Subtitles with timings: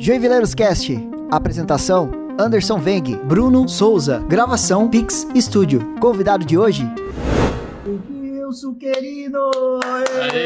[0.00, 0.96] Joinvileiros Cast.
[1.30, 4.18] Apresentação: Anderson Veng, Bruno Souza.
[4.20, 5.94] Gravação: Pix Studio.
[6.00, 6.82] Convidado de hoje:
[8.10, 9.38] Wilson querido!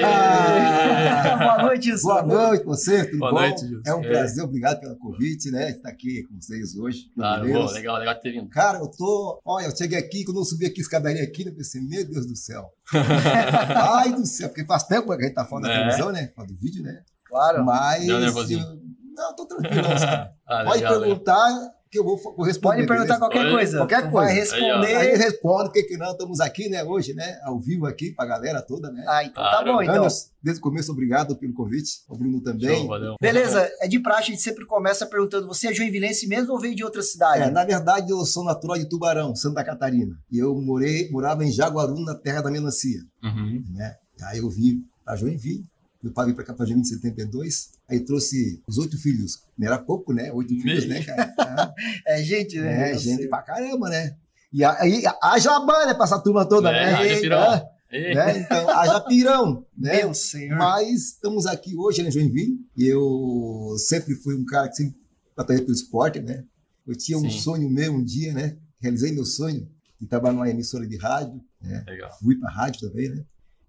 [0.04, 2.09] Ah, boa noite, Wilson.
[2.09, 3.40] Boa noite, você, tudo Boa bom?
[3.40, 3.82] noite, Wilson.
[3.87, 4.09] É um É.
[4.09, 5.71] prazer, obrigado pelo convite, né?
[5.71, 7.05] Estar aqui com vocês hoje.
[7.18, 7.64] Ah, Joinvileiros.
[7.66, 8.48] boa, legal, legal ter vindo.
[8.48, 9.41] Cara, eu tô.
[9.45, 12.36] Olha, eu cheguei aqui, quando eu subi aqui, escadaria aqui, eu pensei, meu Deus do
[12.36, 12.64] céu.
[13.95, 15.77] Ai do céu, porque faz tempo que a gente tá falando da É.
[15.79, 16.30] televisão, né?
[16.34, 17.00] Falando do vídeo, né?
[17.27, 17.64] Claro.
[17.64, 18.05] Mas.
[18.07, 18.61] Deu nervosinho?
[18.61, 18.84] eu-
[19.15, 19.85] Não, tô tranquilo?
[20.46, 21.01] Ah, Pode legal, legal.
[21.01, 22.86] perguntar que eu vou, responder.
[22.86, 23.18] Pode perguntar beleza?
[23.18, 23.53] qualquer Oi.
[23.53, 23.79] coisa.
[23.79, 24.13] Qualquer coisa.
[24.13, 24.96] Vai Aí, responder.
[24.96, 27.39] Aí responde, porque que não, estamos aqui, né, hoje, né?
[27.45, 29.05] Ao vivo aqui, pra galera toda, né?
[29.08, 29.95] Ah, então tá bom, então.
[30.03, 32.03] Anos, desde o começo, obrigado pelo convite.
[32.08, 32.77] O Bruno também.
[32.77, 33.14] Show, valeu.
[33.19, 36.75] Beleza, é de praxe, a gente sempre começa perguntando: você é joinvilense mesmo ou veio
[36.75, 37.44] de outra cidade?
[37.44, 40.14] É, na verdade, eu sou natural de Tubarão, Santa Catarina.
[40.31, 43.00] E eu morei, morava em Jaguaru, na terra da melancia.
[43.22, 43.64] Uhum.
[43.72, 43.94] Né?
[44.25, 45.64] Aí eu vim para Joinville.
[46.05, 47.70] Meu pai veio para cá para Joinville em 72.
[47.89, 49.42] Aí trouxe os oito filhos.
[49.56, 50.30] Não era pouco, né?
[50.33, 51.75] Oito filhos, né, cara?
[52.06, 52.91] É gente, né?
[52.91, 53.28] É, gente sei.
[53.28, 54.14] pra caramba, né?
[54.52, 55.94] E aí, haja jabá, né?
[55.94, 56.94] Pra essa turma toda, É, né?
[56.94, 57.69] haja pirão.
[57.91, 58.38] Ei, né?
[58.38, 59.97] Então, haja pirão, né?
[60.02, 60.58] Meu senhor.
[60.58, 62.58] Mas estamos aqui hoje né, em Joinville.
[62.77, 64.94] E eu sempre fui um cara que sempre
[65.34, 66.44] batalhei pelo esporte, né?
[66.86, 67.41] Eu tinha um Sim.
[67.41, 68.58] sonho meu um dia, né?
[68.78, 69.66] Realizei meu sonho
[69.98, 71.82] de trabalhar numa emissora de rádio, né?
[71.88, 72.12] Legal.
[72.20, 73.25] Fui para rádio também, né?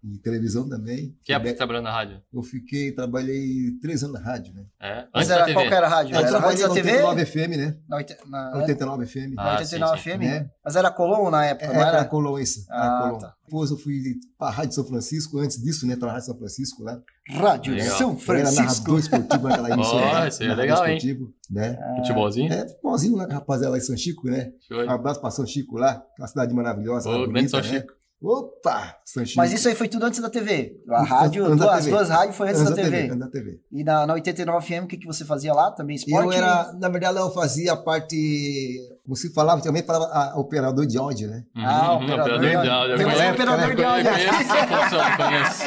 [0.08, 1.16] E televisão também.
[1.23, 2.22] Que época que trabalhando na rádio?
[2.31, 4.64] Eu fiquei, trabalhei três anos na rádio, né?
[4.80, 5.08] É?
[5.14, 5.53] Mas Antes da era, TV?
[5.56, 6.14] qual que era a rádio?
[6.16, 6.92] Eu Era trabalhei antes da na TV?
[6.92, 7.78] 89 FM, né?
[7.89, 8.06] Na,
[8.52, 9.34] na, 89 FM.
[9.36, 10.09] na Ah, 89 sim, sim.
[10.17, 10.22] FM?
[10.22, 10.50] Né?
[10.64, 12.06] Mas era Colom na época, É, não era era?
[12.06, 12.66] Colom isso.
[12.70, 13.17] Ah, Colom.
[13.20, 13.34] tá.
[13.45, 14.02] Depois eu fui
[14.39, 15.94] para a Rádio São Francisco, antes disso, né?
[15.94, 17.00] Estava na Rádio São Francisco lá.
[17.30, 17.97] Rádio Legal.
[17.97, 18.62] São Eu era Francisco.
[18.64, 20.06] narrador esportivo naquela emissora.
[20.06, 20.28] Ó, né?
[20.28, 20.97] isso aí é legal, hein?
[20.97, 21.78] esportivo, Né?
[21.97, 22.53] Futebolzinho?
[22.53, 24.52] É, futebolzinho a rapaziada lá em São Chico, né?
[24.67, 24.84] Show.
[24.84, 27.08] Um abraço para São Chico lá, uma cidade maravilhosa.
[27.09, 27.80] Ô, lá grande bonita, São né?
[27.80, 27.94] Chico.
[28.21, 28.95] Opa!
[29.05, 29.33] Chico.
[29.38, 30.73] Mas isso aí foi tudo antes da TV.
[30.89, 31.91] A Antes- rádio, antes da as TV.
[31.95, 32.97] duas rádios foi antes, da TV.
[33.03, 33.59] Antes da TV.
[33.72, 35.69] E na, na 89 FM, o que, que você fazia lá?
[35.72, 36.25] Também esporte?
[36.25, 40.85] Eu era, na verdade, eu fazia a parte, como se falava, também falava a, operador
[40.88, 41.44] de áudio, né?
[41.55, 42.72] Uhum, Ah, uhum, operador operador de de áudio.
[42.72, 42.95] áudio.
[42.95, 45.17] Eu um operador de conheço, áudio.
[45.17, 45.63] Conheço.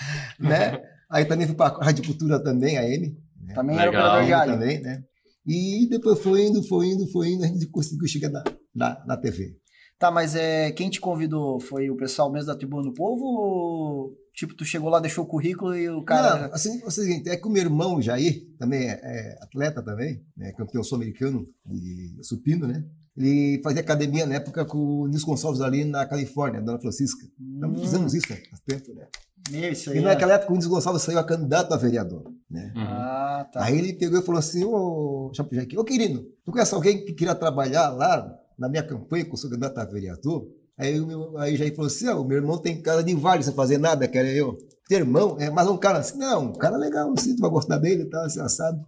[0.40, 0.82] né?
[1.10, 3.16] Aí também fui para a Rádio Cultura também, a M.
[3.42, 3.54] Né?
[3.54, 3.92] Também Legal.
[3.92, 4.54] era operador de rádio.
[4.54, 5.00] também, né?
[5.46, 8.44] E depois foi indo, foi indo, foi indo, a gente conseguiu chegar na,
[8.74, 9.56] na, na TV.
[10.00, 14.16] Tá, mas é, quem te convidou foi o pessoal mesmo da Tribuna do Povo ou,
[14.32, 16.48] tipo, tu chegou lá, deixou o currículo e o cara...
[16.48, 19.82] Não, assim, é o seguinte, é que o meu irmão Jair, também é, é atleta
[19.82, 22.82] também, né, campeão sul-americano de supino, né?
[23.14, 27.20] Ele fazia academia na época com o Nils Gonçalves ali na Califórnia, Dona Francisca.
[27.38, 28.38] Nós Hum, fizemos isso, né?
[28.48, 29.06] Faz tempo, né?
[29.50, 32.24] meu, isso aí E é- naquela época o Nils Gonçalves saiu a candidato a vereador,
[32.50, 32.72] né?
[32.74, 32.82] Uhum.
[32.82, 33.64] Ah, tá.
[33.64, 37.34] Aí ele pegou e falou assim, ô Chapujaque, ô querido, tu conhece alguém que queria
[37.34, 40.46] trabalhar lá na minha campanha, eu sou candidato a vereador?
[40.78, 43.52] Aí o meu, aí falou assim, ó, o meu irmão tem cara de vale sem
[43.54, 44.56] fazer nada, quer eu.
[44.88, 47.78] Teu irmão, é mais um cara assim, não, um cara legal, assim, tu vai gostar
[47.78, 48.78] dele, tá, assim, assado.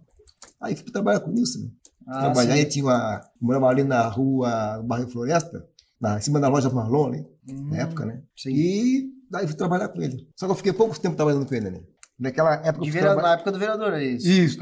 [0.61, 1.69] Aí fui trabalhar com o Nilson?
[2.07, 5.65] Ah, trabalhar, ele tinha uma, morava ali na rua Barrio Floresta,
[6.01, 7.25] na, em cima da loja Marlon, né?
[7.49, 8.21] Hum, Na época, né?
[8.37, 8.51] Sim.
[8.53, 10.27] E daí fui trabalhar com ele.
[10.37, 11.79] Só que eu fiquei pouco tempo trabalhando com ele, né?
[12.19, 14.27] Naquela época vera- traba- Na época do vereador, é isso.
[14.27, 14.57] Isso.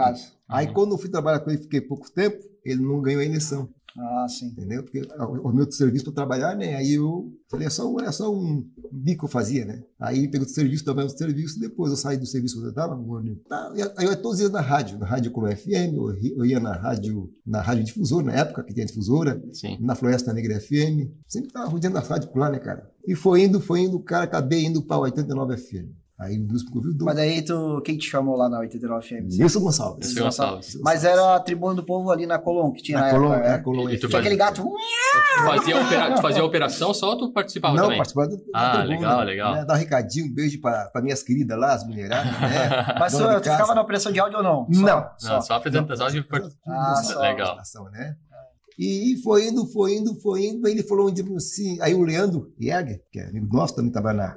[0.49, 0.73] Aí Uhum.
[0.73, 4.27] quando eu fui trabalhar com ele, fiquei pouco tempo, ele não ganhou a eleição, Ah,
[4.27, 4.47] sim.
[4.47, 4.83] entendeu?
[4.83, 6.75] Porque o o meu serviço para trabalhar, né?
[6.75, 9.83] Aí eu falei, é só, era só um bico que eu fazia, né?
[9.99, 12.97] Aí pegou do serviço, trabalhando no serviço, depois eu saí do serviço que eu estava,
[13.47, 15.95] tá, aí eu ia todos os dias na rádio, na rádio como FM,
[16.37, 19.77] eu, ia na rádio, na rádio difusora, na época que tinha difusora, Sim.
[19.81, 22.89] na Floresta Negra FM, sempre tava rodeando a rádio por lá, né, cara?
[23.05, 26.00] E foi indo, foi indo, cara, acabei indo para 89 FM.
[26.21, 27.05] Aí o me convidou.
[27.07, 29.23] Mas daí tu, quem te chamou lá na 89 FM?
[29.39, 30.07] Nilson Gonçalves.
[30.11, 30.79] Esse Gonçalves.
[30.83, 33.47] Mas era a Tribuna do Povo ali na Colom, que tinha na, Na Colom, época,
[33.47, 33.55] é, né?
[33.55, 34.61] a Colom E tu aquele gato...
[34.61, 37.97] Tu fazia, a opera- tu fazia a operação só ou tu participava Não, também?
[37.97, 38.37] participar do.
[38.53, 39.55] Ah, da legal, legal.
[39.55, 39.65] Né?
[39.65, 42.95] Dar um recadinho, um beijo para minhas queridas lá, as mulheradas, né?
[42.99, 44.67] Mas tu, ficava na operação de áudio ou não?
[44.69, 45.09] Não.
[45.23, 46.23] Não, só apresentação de...
[46.67, 47.19] Ah, só.
[47.19, 47.57] Legal.
[47.91, 48.15] Né?
[48.77, 50.67] E foi indo, foi indo, foi indo.
[50.67, 51.81] Aí ele falou um dia assim.
[51.81, 54.35] Aí o Leandro Jäger, que é amigo nosso, também estava na,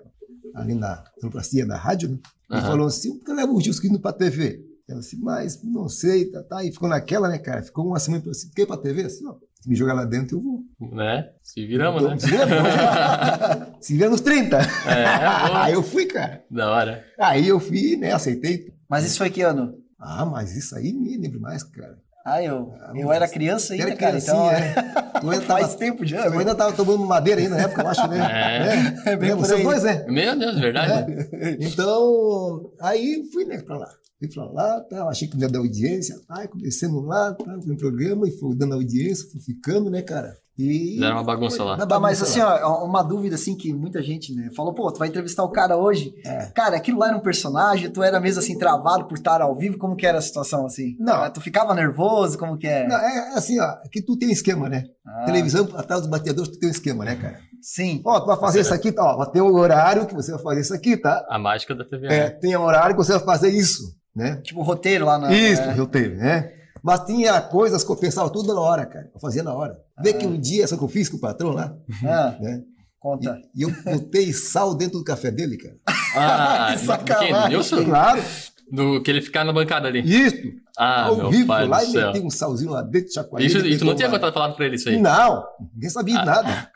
[0.54, 2.19] ali na sonoplastia da rádio, né?
[2.50, 2.69] Ele Aham.
[2.69, 4.65] falou assim: por que leva o Gilsquino pra TV?
[4.87, 6.62] Eu disse, mas não sei, tá, tá.
[6.65, 7.62] E ficou naquela, né, cara?
[7.62, 9.03] Ficou uma semana e falou assim: quer ir pra TV?
[9.04, 10.62] Assim, ó, se me jogar lá dentro, eu vou.
[10.95, 11.30] Né?
[11.42, 12.18] Se viramos, Então, né?
[12.21, 12.47] Se vira,
[13.80, 14.59] se vira nos 30.
[14.59, 15.06] É.
[15.54, 16.45] Aí eu fui, cara.
[16.51, 17.03] Da hora.
[17.18, 18.12] Aí eu fui, né?
[18.12, 18.72] Aceitei.
[18.89, 19.74] Mas isso foi que ano?
[19.98, 21.97] Ah, mas isso aí me lembro mais, cara.
[22.24, 24.18] Ah, eu, Ah, eu era criança ainda, Era cara.
[24.18, 24.74] Então, né?
[25.21, 26.28] Tu ainda tava, faz tempo já.
[26.28, 26.38] né?
[26.38, 28.16] ainda tava tomando madeira ainda na época, eu acho, né?
[28.24, 28.59] É.
[28.60, 29.03] Né?
[29.06, 29.34] É bem Né?
[29.36, 30.04] Vocês dois, né?
[30.09, 31.28] Meu Deus, verdade?
[31.60, 33.88] Então, aí fui, né, pra lá.
[34.18, 36.16] Fui pra lá, tá, achei que não ia dar audiência.
[36.28, 40.34] Aí começamos lá, tá, no programa, e foi dando audiência, fui ficando, né, cara?
[40.56, 42.01] E Fizeram uma bagunça foi lá.
[42.01, 45.42] mas assim, ó, uma dúvida assim que muita gente, né, falou, pô, tu vai entrevistar
[45.42, 46.15] o cara hoje.
[46.24, 46.47] É.
[46.54, 49.78] Cara, aquilo lá era um personagem, tu era mesmo assim travado por estar ao vivo,
[49.78, 50.97] como que era a situação assim?
[51.01, 51.15] Não.
[51.15, 52.86] Ah, Tu ficava nervoso, como que é?
[52.86, 54.84] Não, é assim, ó, que tu tem esquema, né?
[55.04, 57.41] Ah, Televisão, atrás dos batedores, tu tem um esquema, né, cara?
[57.60, 58.00] Sim.
[58.04, 59.03] Ó, tu vai fazer isso aqui, tá?
[59.03, 61.27] Ó, vai ter um horário que você vai fazer isso aqui, tá?
[61.28, 62.07] A mágica da TV.
[62.07, 62.30] É, né?
[62.30, 63.83] tem um horário que você vai fazer isso,
[64.15, 64.36] né?
[64.45, 65.33] Tipo roteiro lá na.
[65.33, 65.86] Isso, é.
[65.86, 66.64] tenho, né?
[66.84, 69.10] Mas tinha coisas que eu pensava tudo na hora, cara.
[69.15, 69.75] Eu fazia na hora.
[70.03, 72.60] Vê que um dia, essa que eu fiz com o patrão lá, Ah, né?
[73.01, 73.41] conta.
[73.54, 75.77] E, e eu botei sal dentro do café dele, cara.
[76.15, 77.48] Ah, Que sacanagem.
[77.48, 77.84] Nilson?
[77.86, 78.22] Claro,
[78.71, 80.01] Do que ele ficar na bancada ali.
[80.01, 80.36] isso.
[80.77, 82.13] Ah, ao meu vivo, pai lá do e céu.
[82.13, 83.47] meti um salzinho lá dentro, chacoalhei.
[83.47, 85.01] Isso, e tu não tinha contado falado pra ele isso aí?
[85.01, 85.42] Não,
[85.72, 86.21] ninguém sabia Ah.
[86.21, 86.71] de nada.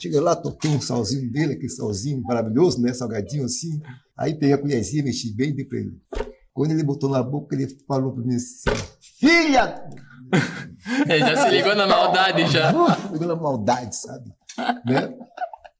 [0.00, 2.92] Cheguei lá, toquei um salzinho dele, aquele salzinho maravilhoso, né?
[2.92, 3.80] Salgadinho assim.
[4.18, 5.92] Aí peguei a colherzinha, mexi bem e dei pra ele.
[6.52, 8.70] Quando ele botou na boca, ele falou pra mim assim:
[9.24, 9.88] Filha!
[11.08, 12.72] Ele já se ligou na maldade já.
[13.10, 14.30] Pegou na maldade, sabe?
[14.84, 15.14] Né?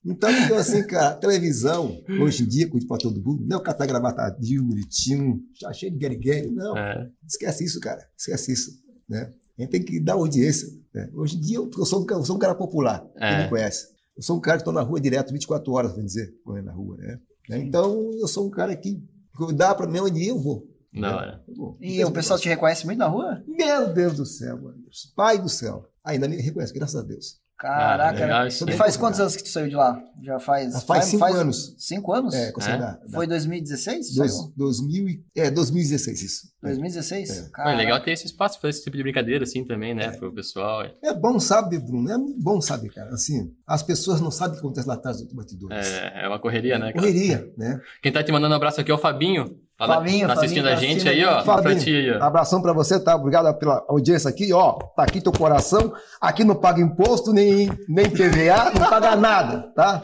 [0.04, 3.60] Então, então, assim, cara, a televisão, hoje em dia, cuide pra todo mundo, não é
[3.60, 6.76] o cara tá gravatadinho, bonitinho, já cheio de guerigueiro, não.
[6.76, 7.08] É.
[7.26, 8.06] Esquece isso, cara.
[8.16, 8.70] Esquece isso.
[9.08, 9.30] Né?
[9.58, 10.68] A gente tem que dar audiência.
[10.94, 11.08] né?
[11.14, 13.42] Hoje em dia, eu sou um, cara- eu sou um cara popular, quem É.
[13.44, 13.88] me conhece.
[14.16, 16.72] Eu sou um cara que estou na rua direto 24 horas, vou dizer, correndo na
[16.72, 16.96] rua.
[16.98, 17.18] Né?
[17.48, 17.58] Né?
[17.58, 18.94] Então, eu sou um cara que,
[19.36, 20.66] que dá para mim onde eu vou.
[20.94, 21.44] Da hora.
[21.56, 21.76] Vou.
[21.80, 23.42] E o pessoal te reconhece muito na rua?
[23.46, 24.76] Meu Deus do céu, mano.
[25.16, 25.88] Pai do céu.
[26.04, 27.42] Ainda me reconhece, graças a Deus.
[27.56, 28.24] Caraca.
[28.24, 28.50] Ah, né?
[28.66, 28.76] e aí.
[28.76, 30.02] faz quantos anos que tu saiu de lá?
[30.22, 30.72] Já faz.
[30.74, 31.74] Já faz cinco anos.
[31.78, 32.34] Cinco anos?
[32.34, 32.78] É, consegui É?
[32.78, 34.08] dar- dar- Foi 2016?
[34.10, 34.32] tu Dois?
[34.56, 36.48] 2000 e, é, 2016, isso.
[36.60, 37.30] 2016?
[37.30, 37.42] É.
[37.44, 37.72] Pô, Caraca.
[37.72, 40.10] é legal ter esse espaço, fazer esse tipo de brincadeira assim também, né?
[40.10, 40.82] Pro pessoal.
[40.82, 42.10] É, É bom, sabe, Bruno?
[42.10, 43.10] É bom, sabe, cara?
[43.14, 45.86] Assim, as pessoas não sabem o que acontece lá atrás dos batidores.
[45.86, 46.92] é uma correria, né?
[46.92, 46.98] cara?
[47.06, 47.80] Correria, né?
[48.02, 49.58] Quem tá te mandando um abraço aqui é o Fabinho.
[49.76, 51.38] Tá, Fabinho, tá assistindo Fabinho a tá gente assistindo aí, ó.
[51.38, 51.62] aqui.
[51.62, 52.22] Pra ti aí, ó.
[52.22, 53.16] Abração pra você, tá?
[53.16, 54.74] Obrigado pela audiência aqui, ó.
[54.74, 55.92] Tá aqui teu coração.
[56.20, 60.00] Aqui não paga imposto, nem, nem PVA, não paga nada, tá?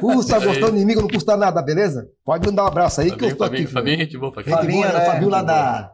[0.00, 2.08] Custa gostando de mim, não custa nada, beleza?
[2.24, 3.66] Pode mandar um abraço aí que eu tô aqui.
[3.66, 4.56] Fabinho, é gente boa, Fabinho.
[4.56, 5.00] Gente Fabinho, né?
[5.06, 5.92] Fabinho lá da.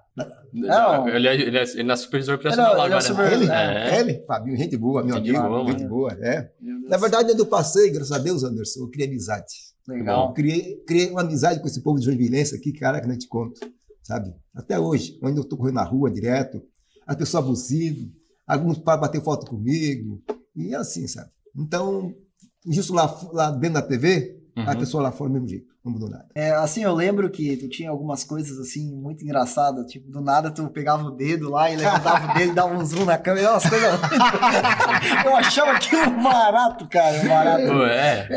[0.52, 1.08] Não.
[1.08, 3.30] Ele, é, ele, é, ele é supervisor operacional Ele é- lá ele é agora.
[3.30, 3.34] super- né?
[3.34, 3.50] Ele?
[3.52, 4.00] É.
[4.00, 4.24] Ele?
[4.26, 5.48] Fabinho, gente boa, meu Gente amigo.
[5.48, 6.48] boa, gente boa, é.
[6.88, 9.44] Na verdade, eu passei, graças a Deus, Anderson, eu criei amizade.
[9.88, 10.28] Legal.
[10.28, 13.28] Eu criei, criei uma amizade com esse povo de Joinvilense aqui, cara, que não te
[13.28, 13.60] conto,
[14.02, 14.34] sabe?
[14.54, 16.62] Até hoje, onde eu tô correndo na rua direto,
[17.06, 18.10] as pessoas buzinam,
[18.46, 20.22] alguns para bater foto comigo,
[20.54, 21.30] e é assim, sabe?
[21.54, 22.14] Então,
[22.66, 24.78] justo lá, lá dentro da TV, a Uhum.
[24.78, 26.24] pessoa lá fora do mesmo jeito, não mudou nada.
[26.34, 30.50] É, assim, eu lembro que tu tinha algumas coisas assim muito engraçadas, tipo, do nada
[30.50, 33.50] tu pegava o dedo lá e levantava o dedo e dava um zoom na câmera,
[33.52, 33.90] umas coisas.
[35.24, 37.66] eu achava aquilo um barato, cara, um barato.
[37.66, 38.28] Pô, é.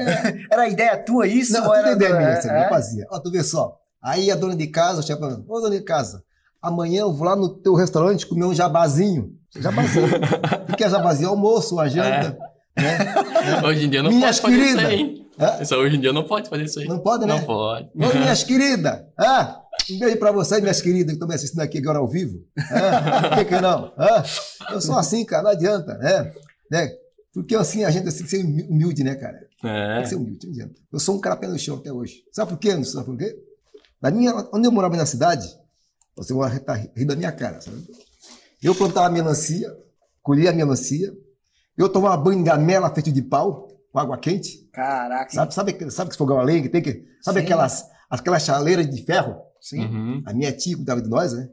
[0.51, 1.53] Era ideia tua isso?
[1.53, 2.65] Não, ou era ideia minha, é, assim, é?
[2.65, 3.05] eu fazia.
[3.09, 3.77] Ó, tu vê só.
[4.01, 6.23] Aí a dona de casa, o chefe falando, ô dona de casa,
[6.61, 9.31] amanhã eu vou lá no teu restaurante comer um jabazinho.
[9.57, 10.07] Jabazinho.
[10.69, 11.29] o que é jabazinho?
[11.29, 12.37] Almoço, uma janta.
[12.77, 13.61] Né?
[13.65, 15.25] Hoje em dia não Minhas pode fazer isso aí,
[15.61, 16.87] Isso hoje em dia não pode fazer isso aí.
[16.87, 17.33] Não pode, né?
[17.33, 17.87] Não pode.
[17.95, 21.77] Ô, minhas queridas, ah, um beijo pra vocês, minhas queridas, que estão me assistindo aqui
[21.77, 22.39] agora ao vivo.
[22.57, 23.93] Ah, Por que, que não?
[23.97, 24.23] Ah,
[24.71, 26.33] eu sou assim, cara, não adianta, né?
[26.69, 26.91] né?
[27.33, 29.39] Porque assim, a gente tem que ser humilde, né, cara?
[29.61, 30.01] Tem É.
[30.01, 30.75] que ser humilde, não adianta.
[30.91, 32.23] Eu sou um cara pé no chão até hoje.
[32.33, 32.73] Sabe por quê?
[32.75, 33.35] Não sabe por quê?
[34.01, 35.47] Na minha, onde eu morava na cidade,
[36.15, 37.77] você vai estar rindo da minha cara, sabe?
[38.61, 39.73] Eu plantava melancia,
[40.21, 41.13] colhia a melancia,
[41.77, 44.67] eu tomava banho de gamela feito de pau, com água quente.
[44.71, 45.31] Caraca.
[45.33, 47.05] Sabe, sabe, aquele- sabe que fogão a lenha que tem que.
[47.21, 47.45] Sabe Sim.
[47.45, 49.35] aquelas, aquelas chaleiras de ferro?
[49.59, 49.85] Sim.
[49.85, 50.23] Uhum.
[50.25, 51.49] A minha tia cuidava de nós, né?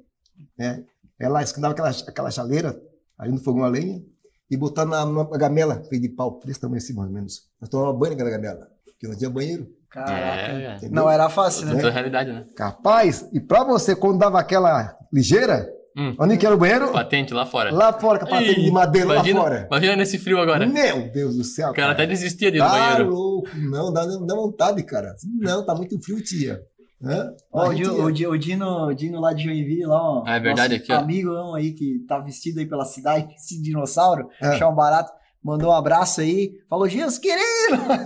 [0.58, 0.82] É,
[1.18, 2.78] ela esquentava aquela, aquela chaleira
[3.18, 4.02] ali no fogão a lenha
[4.50, 7.48] e botava na, na gamela feita de pau, desse tamanho assim, mais ou menos.
[7.60, 9.66] Nós tomávamos banho naquela gamela, porque não tinha banheiro.
[9.90, 10.84] Caraca.
[10.84, 10.88] É?
[10.90, 11.88] Não era fácil, né?
[11.90, 12.44] realidade, né?
[12.54, 16.14] Capaz, e pra você, quando dava aquela ligeira, Hum.
[16.18, 16.92] onde que era o banheiro?
[16.92, 17.72] Patente lá fora.
[17.72, 19.66] Lá fora, com a patente de madeira, imagina, lá fora.
[19.70, 20.66] Imagina nesse frio agora.
[20.66, 21.70] Meu Deus do céu.
[21.70, 23.10] O cara até desistia de ir no Tá banheiro.
[23.10, 25.14] louco, não, dá, dá vontade, cara.
[25.40, 26.60] Não, tá muito frio, tia.
[27.02, 27.30] Hã?
[27.52, 30.22] Ó, o, Dino, o o Dino, o Dino lá de Joinville, lá, ó.
[30.26, 30.96] Ah, é verdade, aqui, ó.
[30.98, 34.48] Amigão aí que tá vestido aí pela cidade, esse dinossauro, É.
[34.48, 35.12] achar um barato.
[35.44, 36.52] Mandou um abraço aí.
[36.68, 37.44] Falou, Gias, querido!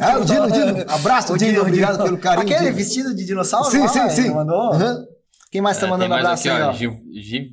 [0.01, 0.85] Ah, o Dino, o Dino.
[0.93, 2.05] Abraço, O Dino, Dino, obrigado Dino.
[2.05, 2.43] pelo carinho.
[2.45, 2.77] Aquele Dino.
[2.77, 3.71] vestido de dinossauro?
[3.71, 4.31] Sim, lá, sim, sim.
[4.31, 4.75] Mandou?
[4.75, 5.05] Aham.
[5.51, 6.73] Quem mais tá É, mandando mais abraço aqui, aí, ó.
[6.73, 7.45] Gil, Gil,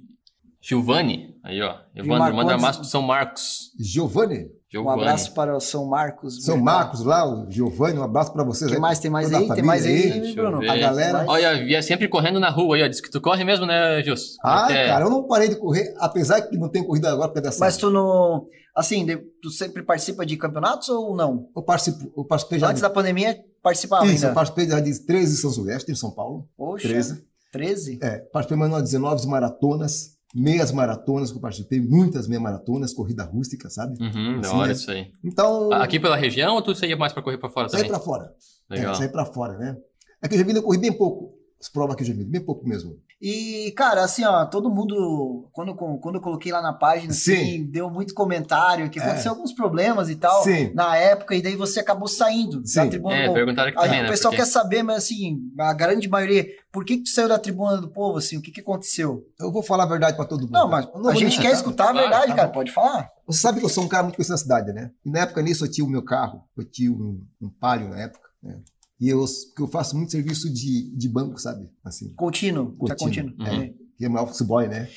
[0.62, 1.36] Giovanni.
[1.44, 1.76] Aí, ó.
[1.96, 2.54] Evandro, manda Marcondes.
[2.54, 3.72] abraço pro São Marcos.
[3.80, 6.44] Giovanni, Um abraço para o São Marcos.
[6.44, 8.72] São Marcos lá, o Giovanni, um abraço pra vocês.
[8.72, 8.80] Aí.
[8.80, 9.00] mais?
[9.00, 9.48] Tem mais aí?
[9.48, 10.70] Tem mais aí, eu Bruno?
[10.70, 11.26] A galera.
[11.28, 12.88] Olha, via sempre correndo na rua aí, ó.
[12.88, 14.36] Diz que tu corre mesmo, né, Gilson?
[14.44, 17.36] Ah, Até- cara, eu não parei de correr, apesar que não tenho corrido agora por
[17.36, 17.60] causa dessa.
[17.64, 18.46] Mas tu não.
[18.76, 19.08] Assim,
[19.42, 21.50] tu sempre participa de campeonatos ou não?
[21.56, 22.88] Eu participo, eu participei já Antes de...
[22.88, 24.28] da pandemia, participava Isso, ainda.
[24.28, 26.48] eu participei já de 13 em São Silvestre, em São Paulo.
[26.56, 27.24] Poxa, 13.
[27.52, 28.00] 13?
[28.04, 30.17] É, participei mais de 19 maratonas.
[30.36, 33.98] Meias maratonas que eu participei, muitas meias maratonas, corrida rústica, sabe?
[34.02, 34.74] Uhum, da Assim, hora né?
[34.74, 35.12] isso aí.
[35.24, 37.92] Então, Aqui pela região ou tu saía mais pra correr pra fora saí também?
[37.92, 38.32] pra fora.
[38.70, 38.94] Legal.
[38.94, 39.78] É, saí pra fora, né?
[40.22, 41.37] Aqui em Joinville eu corri bem pouco.
[41.60, 42.98] As provas aqui em Joinville, bem pouco mesmo.
[43.20, 47.66] E, cara, assim, ó, todo mundo, quando, quando eu coloquei lá na página, assim, Sim.
[47.66, 49.04] deu muito comentário, que É.
[49.04, 50.72] aconteceu alguns problemas e tal, Sim.
[50.76, 52.90] na época, e daí você acabou saindo da Sim.
[52.92, 53.34] tribuna É, do povo.
[53.34, 54.10] perguntaram aqui Aí também, o né?
[54.10, 57.40] pessoal porque- quer saber, mas assim, a grande maioria, por que, que tu saiu da
[57.40, 59.26] tribuna do povo, assim, o que, que aconteceu?
[59.40, 60.52] Eu vou falar a verdade pra todo mundo.
[60.52, 61.54] Não, mas não a gente quer tá?
[61.56, 63.10] escutar a verdade, tá cara, pode falar.
[63.26, 64.92] Você sabe que eu sou um cara muito conhecido na cidade, né?
[65.04, 68.00] E na época nisso eu tinha o meu carro, eu tinha um, um palio na
[68.00, 68.60] época, né?
[69.00, 69.24] E eu,
[69.56, 71.70] que eu faço muito serviço de, de banco, sabe?
[71.84, 73.32] Assim, Contínuo, tá Contínuo.
[73.32, 73.36] contínuo.
[73.40, 73.64] Uhum.
[73.64, 73.74] É.
[73.96, 74.90] que é meu office boy, né?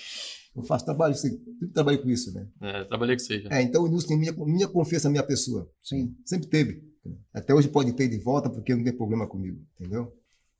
[0.56, 1.40] Eu faço trabalho, sempre
[1.72, 2.46] trabalho com isso, né?
[2.60, 3.48] É, trabalhei com já.
[3.50, 5.70] É, então o Nilson tem minha, minha confiança na minha pessoa.
[5.82, 6.14] Sim.
[6.24, 6.82] Sempre teve.
[7.32, 10.12] Até hoje pode ter de volta porque não tem problema comigo, entendeu?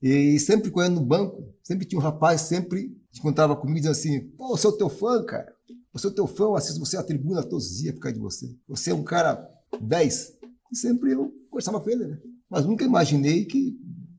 [0.02, 3.92] E sempre quando eu ia no banco, sempre tinha um rapaz, sempre encontrava comigo dizendo
[3.92, 5.52] assim, pô, eu sou teu fã, cara.
[5.92, 8.22] Eu sou teu fã, eu assisto você à tribuna todos os dias por causa de
[8.22, 8.56] você.
[8.68, 9.46] Você é um cara
[9.80, 10.38] 10.
[10.72, 12.18] E sempre eu conversava com ele, né?
[12.50, 13.74] Mas nunca imaginei que,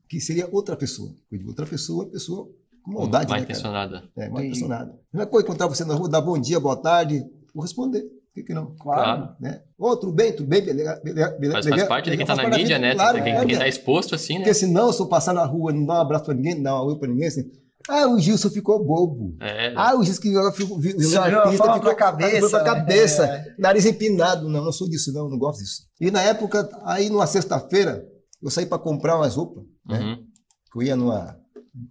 [0.08, 1.10] que seria outra pessoa.
[1.30, 2.48] Eu digo, outra pessoa, pessoa
[2.82, 4.02] com maldade, Mal né, intencionada.
[4.16, 4.98] É, mal E- intencionada.
[5.12, 7.24] Não é coisa encontrar você na rua, dar bom dia, boa tarde,
[7.54, 8.00] vou responder.
[8.02, 8.74] Por que, que não?
[8.80, 9.28] Claro.
[9.38, 9.60] Né?
[9.78, 12.48] Ô, tudo bem, tudo bem, beleza, beleza, Mas beleza, faz parte de quem tá faz
[12.48, 12.94] na mídia, vida, né?
[12.94, 13.58] Claro, é, quem né?
[13.58, 14.38] tá exposto assim, né?
[14.38, 16.82] Porque senão, se eu passar na rua, não dar um abraço pra ninguém, não dar
[16.82, 17.44] um oi pra ninguém, assim,
[17.88, 19.36] ah, o Gilson ficou bobo.
[19.38, 22.64] É, Ah, o Gilson que joga ficou, ficou pra cabeça, pra né?
[22.64, 23.54] cabeça, É.
[23.58, 24.48] nariz empinado.
[24.48, 25.82] Não, não sou disso, não, não gosto disso.
[26.00, 28.02] E na época, aí numa sexta-feira,
[28.42, 29.98] eu saí pra comprar umas roupas, né?
[30.00, 30.26] uhum.
[30.74, 31.36] Eu ia numa,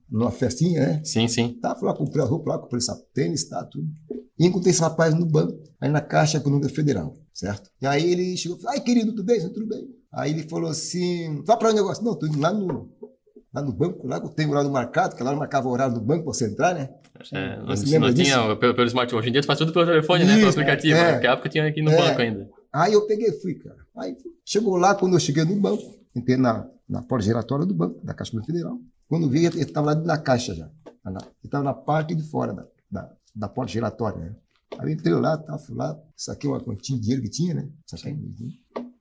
[0.10, 1.02] numa festinha, né?
[1.04, 1.58] Sim, sim.
[1.62, 3.88] Tá, fui lá, comprei a roupa lá, comprei essa tênis, tá, tudo.
[4.40, 7.70] E encontrei esse rapaz no banco, aí na Caixa Econômica Federal, certo?
[7.82, 9.40] E aí ele chegou e falou, ai, querido, tudo bem?
[9.50, 9.88] Tudo bem.
[10.12, 12.04] Aí ele falou assim, vai para onde o negócio?
[12.04, 12.90] Não, tô indo lá no,
[13.54, 15.72] lá no banco, lá que eu tenho o horário marcado, que lá eu marcava o
[15.72, 16.90] horário do banco para você entrar, né?
[17.34, 19.20] É, não, Você não tinha pelo, pelo smartphone.
[19.20, 20.36] Hoje em dia tu faz tudo pelo telefone, né?
[20.38, 20.98] Pelo Isso, aplicativo.
[20.98, 21.12] é.
[21.12, 21.98] Naquela época tinha aqui no É.
[21.98, 22.50] banco ainda.
[22.74, 23.78] Aí eu peguei e fui, cara.
[23.98, 25.84] Aí chegou lá, quando eu cheguei no banco,
[26.16, 28.80] entrei na, na porta giratória do banco, da Caixa Federal.
[29.08, 30.70] Quando vi, ele estava lá na caixa já.
[31.06, 34.36] Ele estava na parte de fora da, da, da porta giratória, né?
[34.78, 37.70] Aí eu entrei lá, tá, fui lá, saquei uma quantia de dinheiro que tinha, né?
[37.86, 38.18] Saquei,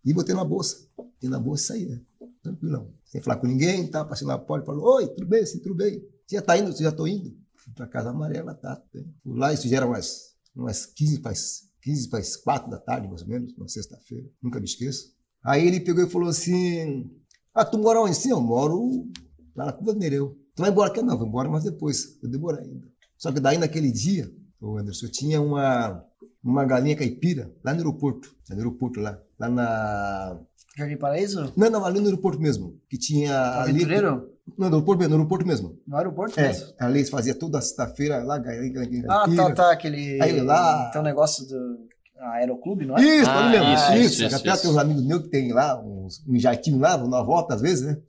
[0.05, 0.89] e botei na bolsa.
[0.97, 2.01] Botei na bolsa e saí, né?
[2.43, 2.93] Tranquilão.
[3.05, 4.05] Sem falar com ninguém, tá?
[4.05, 5.45] Passei na porta e falou, oi, tudo bem?
[5.45, 6.01] Sim, tudo bem.
[6.27, 6.73] Você já tá indo?
[6.73, 7.37] Você já tô indo?
[7.55, 8.83] Fui pra casa amarela, tá?
[8.93, 9.15] bem.
[9.23, 11.35] Fui lá, isso já era umas, umas 15 para
[11.83, 14.27] 15 para as 4 da tarde, mais ou menos, uma sexta-feira.
[14.43, 15.15] Nunca me esqueço.
[15.45, 17.11] Aí ele pegou e falou assim,
[17.55, 18.15] ah, tu mora onde?
[18.17, 19.09] Sim, eu moro
[19.57, 20.37] lá na Curva do Nereu.
[20.55, 21.01] Tu vai embora aqui?
[21.03, 22.19] Não, vou embora, mas depois.
[22.23, 22.87] Eu demorei ainda.
[23.17, 24.31] Só que daí naquele dia,
[24.61, 26.05] o Anderson, eu tinha uma,
[26.43, 28.35] uma galinha caipira lá no aeroporto.
[28.51, 29.19] No aeroporto lá.
[29.39, 30.41] Lá na.
[30.77, 31.53] Jardim Paraíso?
[31.57, 32.79] Não, não, ali no aeroporto mesmo.
[32.89, 33.61] Que tinha.
[33.63, 34.31] ali- Aventureiro?
[34.59, 35.79] Não, no aeroporto mesmo, no aeroporto mesmo.
[35.87, 36.67] No aeroporto É, mesmo?
[36.79, 40.21] ali eles faziam toda sexta-feira lá, galinha, galinha Ah, tá, tá, aquele...
[40.21, 41.89] Aí lá- Tem um negócio do
[42.21, 43.03] Aeroclube, não é?
[43.03, 43.67] Isso, Ah, mesmo.
[43.73, 44.63] isso, Isso, isso, até isso.
[44.63, 47.61] tem uns amigos meus que tem lá, uns, um jatinho lá, vão na volta às
[47.61, 48.01] vezes, né?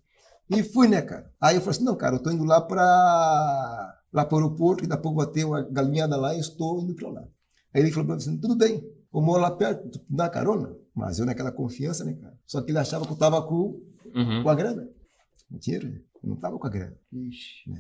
[0.50, 1.32] E fui, né, cara?
[1.40, 4.88] Aí eu falei assim, não, cara, eu tô indo lá pra lá pro aeroporto, e
[4.88, 7.22] daqui a pouco vai ter uma galinhada lá e eu estou indo pra lá.
[7.74, 10.76] Aí ele falou pra mim assim, tudo bem, eu moro lá perto, tu dá carona?
[10.94, 12.38] Mas eu naquela confiança, né, cara?
[12.46, 13.80] Só que ele achava que eu tava com,
[14.14, 14.44] Uhum.
[14.44, 14.90] com a grana.
[15.50, 16.00] Dinheiro, né?
[16.22, 16.98] Eu não tava com a grana.
[17.14, 17.72] Ixi.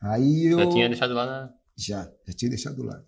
[0.00, 0.58] Aí eu...
[0.60, 1.50] Já tinha deixado lá na.
[1.76, 3.02] Já, já tinha deixado lá.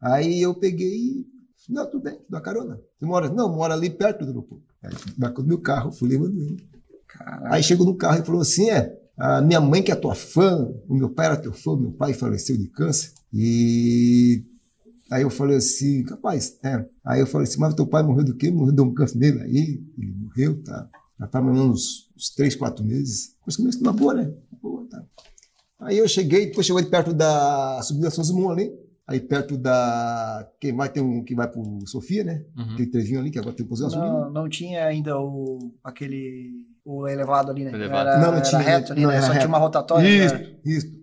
[0.00, 1.26] Aí eu peguei e
[1.68, 2.80] não, tudo bem, dá carona.
[2.98, 3.28] Você mora?
[3.28, 4.64] Não, mora ali perto do aeroporto.
[4.82, 6.66] Aí embarcou no meu carro, fui levando ele.
[7.06, 7.52] Caralho.
[7.52, 10.72] Aí chegou no carro e falou assim: é, a minha mãe que é tua fã,
[10.88, 13.12] o meu pai era teu fã, meu pai faleceu de câncer.
[13.32, 14.44] E
[15.10, 16.86] aí eu falei assim, capaz, é.
[17.04, 18.50] Aí eu falei assim, mas teu pai morreu do quê?
[18.50, 19.42] Morreu de um câncer nele.
[19.42, 20.88] Aí ele morreu, tá?
[21.18, 23.34] Já tá mais ou menos uns três, quatro meses.
[23.44, 24.24] Mas começou na boa, né?
[24.24, 25.04] Na boa, tá?
[25.80, 28.72] Aí eu cheguei, depois chegou ali perto da subida São Simão ali,
[29.08, 30.46] aí perto da.
[30.60, 32.44] Quem vai ter um que vai pro Sofia, né?
[32.56, 32.74] Uhum.
[32.74, 34.12] Aquele trevinho ali, que agora tem o Pousão Gasolina.
[34.26, 37.72] Não, não tinha ainda o, aquele, o elevado ali, né?
[37.72, 38.10] Elevado.
[38.10, 39.16] Era, Não, não era tinha, reto ali, não, né?
[39.16, 39.40] era Só reto.
[39.40, 40.06] tinha uma rotatória.
[40.06, 40.56] Isso, né?
[40.64, 40.98] isso.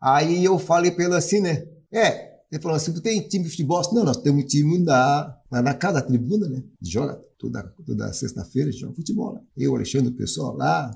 [0.00, 1.64] Aí eu falei pra ele assim, né?
[1.92, 3.82] É, ele falou assim, tu tem time de futebol?
[3.92, 6.62] Não, nós temos um time da, lá na casa da tribuna, né?
[6.80, 9.40] Joga toda, toda sexta-feira, joga futebol lá.
[9.56, 10.90] Eu, Alexandre, o pessoal lá.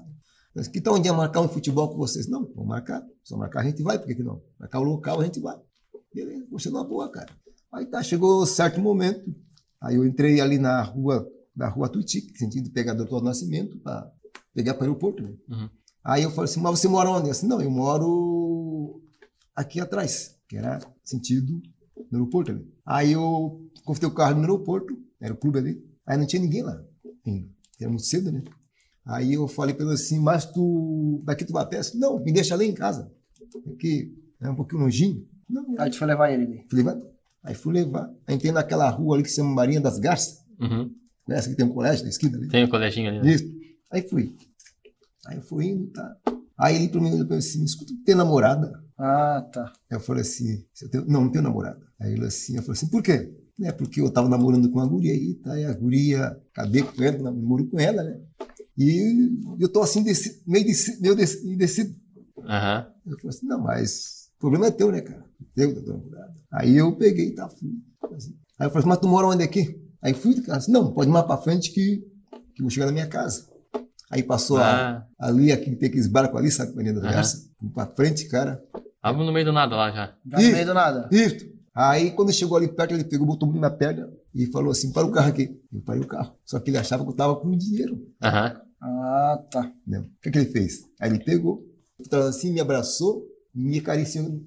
[0.54, 2.28] Mas que tal um dia marcar um futebol com vocês?
[2.28, 3.02] Não, vamos marcar.
[3.22, 4.40] Só marcar a gente vai, por que que não?
[4.58, 5.56] Marcar o local a gente vai.
[6.16, 7.28] Beleza, gostei de uma boa, cara.
[7.70, 9.34] Aí tá, chegou certo momento.
[9.78, 14.10] Aí eu entrei ali na rua, na rua Tuti, sentido pegador do Nascimento, para
[14.54, 15.34] pegar para o aeroporto, né?
[15.46, 15.68] Uhum.
[16.02, 17.28] Aí eu falei assim, mas você mora onde?
[17.28, 19.02] Eu disse, não, eu moro
[19.54, 21.60] aqui atrás, que era sentido
[22.10, 22.66] no aeroporto ali.
[22.86, 26.62] Aí eu confiei o carro no aeroporto, era o clube ali, aí não tinha ninguém
[26.62, 26.82] lá
[27.26, 27.46] ainda.
[27.78, 28.42] Era muito cedo, né?
[29.04, 31.78] Aí eu falei para ele assim, mas tu, daqui tu vai a pé?
[31.94, 33.12] Não, me deixa ali em casa,
[33.62, 35.35] porque é um pouquinho longinho.
[35.48, 35.64] Não.
[35.78, 36.66] Aí tu foi levar ele ali.
[36.68, 36.98] Fui levar.
[37.42, 38.10] Aí fui levar.
[38.26, 40.44] Aí entrei naquela rua ali que se chama Marinha das Garças.
[40.60, 40.90] Uhum.
[41.28, 41.36] Né?
[41.38, 42.48] Essa que tem um colégio na esquina ali.
[42.48, 43.20] Tem o coleginho ali.
[43.20, 43.32] Né?
[43.32, 43.44] Isso.
[43.90, 44.34] Aí fui.
[45.26, 46.16] Aí eu fui indo, tá.
[46.58, 48.72] Aí ele pra mim mim assim, escuta, tu tem namorada?
[48.98, 49.72] Ah, tá.
[49.90, 51.80] Aí eu falei assim, "Se eu tenho- não, não tenho namorada.
[52.00, 53.32] Aí ele assim, eu falei assim, por quê?
[53.62, 55.58] É porque eu tava namorando com uma guria aí, tá?
[55.58, 58.20] E a guria, acabei com ela, namoro com ela, né?
[58.78, 61.94] E eu tô assim, desse, meio, desse, meio desse, indeciso.
[62.44, 62.86] Aham.
[63.06, 65.24] Eu falei assim, não, mas o problema é teu, né, cara?
[65.54, 66.34] Teu, da tua namorada.
[66.52, 67.70] Aí eu peguei, tá, fui.
[68.14, 68.34] Assim.
[68.58, 69.80] Aí eu falei assim, mas tu mora onde aqui?
[70.02, 71.96] Aí fui, cara, assim, não, pode ir mais pra frente que,
[72.54, 73.46] que eu vou chegar na minha casa.
[74.10, 77.00] Aí passou a- Ah, ali, aqui, tem aqueles barcos ali, sabe, Maria Aham.
[77.10, 77.50] Garças?
[77.58, 78.62] Fui pra frente, cara.
[79.02, 80.14] tava no meio do nada lá já.
[80.30, 81.08] Já no meio do nada.
[81.10, 81.46] Isso.
[81.74, 85.10] Aí, quando chegou ali perto, ele pegou, botou na perna e falou assim, para o
[85.12, 85.60] carro aqui.
[85.72, 86.34] Eu parei o carro.
[86.44, 87.98] Só que ele achava que eu tava com dinheiro.
[88.22, 88.60] Aham.
[88.80, 89.72] Ah, tá.
[89.86, 89.98] Né?
[89.98, 90.84] O que, que ele fez?
[91.00, 91.62] Aí ele pegou,
[92.28, 94.44] assim, me abraçou, me acariciou no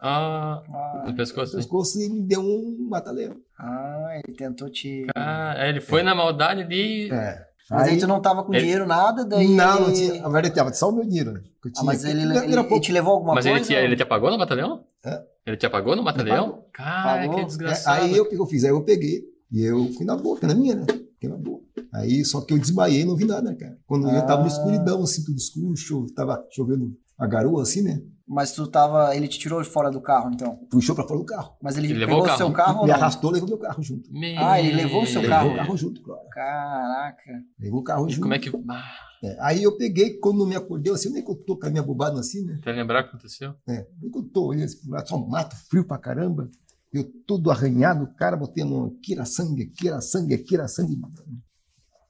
[0.00, 1.52] Ah, Ah, no pescoço.
[1.54, 1.62] né?
[1.62, 3.36] pescoço e me deu um mata-leão.
[3.58, 5.06] ah, ele tentou te.
[5.14, 7.08] Ah, aí ele foi na maldade de.
[7.12, 7.46] É.
[7.70, 9.48] Mas aí tu não tava com Ele- dinheiro, nada, daí.
[9.48, 10.20] Não, não tinha.
[10.20, 11.32] Na verdade, tava só o meu dinheiro.
[11.32, 11.40] Né?
[11.62, 12.12] Que eu Ah, tinha mas aqui.
[12.12, 12.80] ele, ele, ele pouco.
[12.80, 13.68] te levou alguma Mas ele coisa?
[13.70, 14.84] te, ele te apagou no batalhão?
[15.06, 15.22] Hã?
[15.46, 16.64] Ele te apagou no batalhão?
[16.72, 17.36] Cara, Pagou?
[17.36, 18.02] que É, desgraçado.
[18.02, 18.64] aí eu, o que eu fiz?
[18.64, 19.22] Aí eu peguei
[19.52, 20.84] e eu fui na boa, fiquei na minha, né?
[21.14, 21.60] Fiquei na boa.
[21.94, 23.78] Aí só que eu desmaiei e não vi nada, cara.
[23.86, 24.42] Quando eu tava Ah.
[24.42, 28.02] no escuridão, assim, tudo escuro, chove, tava chovendo a garoa, assim, né?
[28.26, 29.14] Mas tu tava.
[29.14, 30.56] Ele te tirou fora do carro, então.
[30.70, 31.54] Puxou pra fora do carro.
[31.60, 32.38] Mas ele, Ele levou pegou o carro?
[32.38, 32.96] seu carro ou Me não?
[32.96, 34.10] arrastou, levou meu carro junto.
[34.12, 35.50] Meu Ah, ele levou o seu Levou carro?
[35.52, 36.22] o carro junto, claro.
[36.30, 37.32] Caraca.
[37.58, 38.22] Levou o carro E junto.
[38.22, 38.48] como é que.
[38.70, 38.82] Ah,
[39.24, 41.82] É, Aí eu peguei, quando me acordei, assim, nem que eu tô com a minha
[41.82, 42.58] bobada assim, né?
[42.62, 43.54] pra lembrar o que aconteceu?
[43.68, 46.48] É, nem que eu tô olhando assim, pro lado, só mato frio pra caramba.
[46.92, 50.54] Eu todo arranhado, o cara botei a mão aqui, era sangue, aqui era sangue, aqui
[50.54, 50.96] era sangue.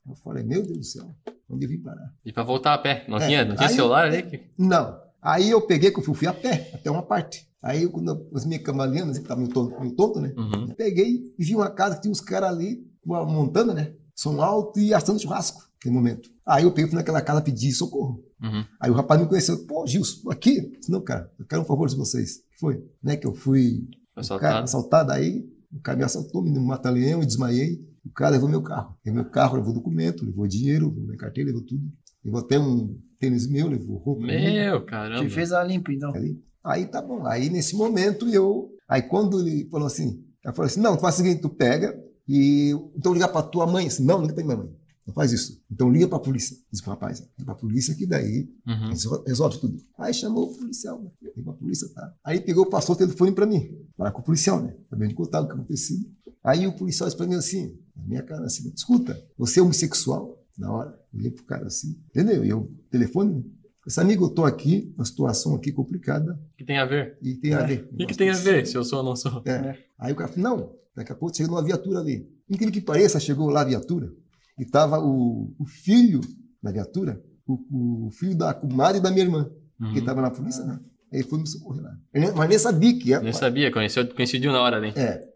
[0.09, 1.15] Eu falei, meu Deus do céu,
[1.49, 2.13] onde eu vim parar?
[2.25, 3.05] E pra voltar a pé?
[3.09, 4.23] Não É, tinha, não tinha aí- celular ali?
[4.25, 4.51] Que...
[4.59, 4.99] Não.
[5.21, 7.49] Aí eu peguei, que eu fui, a pé, até uma parte.
[7.63, 10.35] Aí, quando eu, as minhas camaleanas, que tava meio tonto, meio tonto, né?
[10.37, 10.75] Uhum.
[10.75, 13.95] Peguei e vi uma casa que tinha uns caras ali, uma montana, né?
[14.17, 16.29] Som alto e assando churrasco, naquele momento.
[16.45, 18.21] Aí eu peguei fui naquela casa pedir socorro.
[18.43, 18.65] Uhum.
[18.81, 20.73] Aí o rapaz me conheceu, pô, Gilson, aqui?
[20.89, 22.41] Não, cara, eu quero um favor de vocês.
[22.59, 22.85] Foi?
[23.01, 24.65] Né, que eu fui Foi o cara, assaltado.
[24.65, 27.81] assaltado, aí o cara me assaltou, me um mata-leão, eu desmaiei.
[28.05, 28.97] O cara levou meu carro.
[29.05, 31.83] Levou meu carro, levou documento, levou dinheiro, levou minha carteira, levou tudo.
[32.25, 34.23] Levou até um tênis meu, levou roupa.
[34.27, 34.71] minha.
[34.71, 35.25] Meu, caramba.
[35.25, 36.15] Te fez a limpa, então.
[36.15, 36.41] Ali.
[36.65, 37.27] Aí tá bom.
[37.27, 38.71] Aí nesse momento eu.
[38.88, 41.99] Aí quando ele falou assim, eu falei assim: não, tu faz o seguinte, tu pega
[42.29, 42.71] e.
[42.97, 43.87] Então ligar pra tua mãe.
[43.87, 44.71] Assim, não, liga pra minha mãe.
[45.05, 45.61] Não faz isso.
[45.69, 46.57] Então liga pra polícia.
[46.71, 48.88] Disse pro rapaz, liga pra polícia que daí Uhum.
[48.91, 49.77] resol- resolve tudo.
[49.99, 51.11] Aí chamou o policial, né?
[51.21, 52.15] Liga pra polícia, tá?
[52.25, 53.69] Aí pegou, passou o telefone pra mim.
[53.97, 54.77] Falar com o policial, né?
[54.88, 56.09] Também de contar o que acontecido.
[56.44, 60.38] Aí o policial disse pra mim assim, na minha cara assim, escuta, você é homossexual?
[60.59, 62.44] Na hora, eu olhei pro cara assim, entendeu?
[62.44, 63.42] E eu, telefone, né?
[63.87, 67.18] Esse amigo, eu tô aqui, uma situação aqui complicada que tem a ver?
[67.20, 67.88] e tem a ver.
[67.92, 69.42] O que, que tem a ver se eu sou ou não sou?
[69.44, 69.76] É.
[69.98, 72.28] Aí o cara falou, não, daqui a pouco chegou uma viatura ali.
[72.48, 74.12] Incrível que pareça, chegou lá a viatura
[74.59, 76.20] e tava o, o filho
[76.62, 79.50] da viatura, o, o filho da comadre da minha irmã,
[79.81, 79.92] Uhum.
[79.94, 80.78] que estava na polícia, né?
[81.12, 81.92] Aí ele foi me socorrer lá.
[82.14, 83.22] Eu Mas nem sabia que era.
[83.22, 84.92] Nem sabia, conheceu, coincidiu na hora ali.
[84.94, 85.28] É.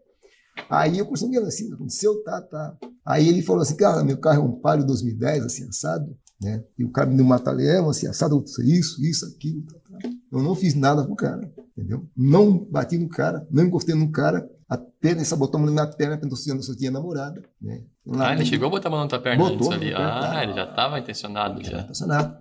[0.69, 2.77] Aí eu com ele assim, aconteceu, tá, tá.
[3.05, 6.63] Aí ele falou assim, cara, meu carro é um Palio 2010, assim, assado, né?
[6.77, 10.09] E o cara me deu um mata-leão, assim, assado, isso, isso, aquilo, tá, tá.
[10.31, 12.05] Eu não fiz nada pro cara, entendeu?
[12.15, 16.15] Não bati no cara, não encostei no cara, apenas botou a mão na minha perna,
[16.17, 17.83] perguntou se eu não tinha namorada, né?
[18.13, 19.91] Ah, ele chegou a botar a mão na tua perna Botou antes ali.
[19.91, 20.31] perna.
[20.37, 21.79] Ah, ele já estava intencionado Já já.
[21.81, 22.37] estacionado.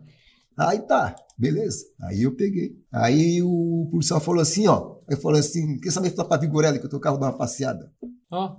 [0.56, 1.84] Aí tá, beleza.
[2.02, 2.76] Aí eu peguei.
[2.92, 4.95] Aí o policial falou assim, ó.
[5.08, 7.26] Ele falou assim, quer saber se tu tá pra Vigorelli, que o teu carro dá
[7.26, 7.92] uma passeada?
[8.30, 8.56] Ó,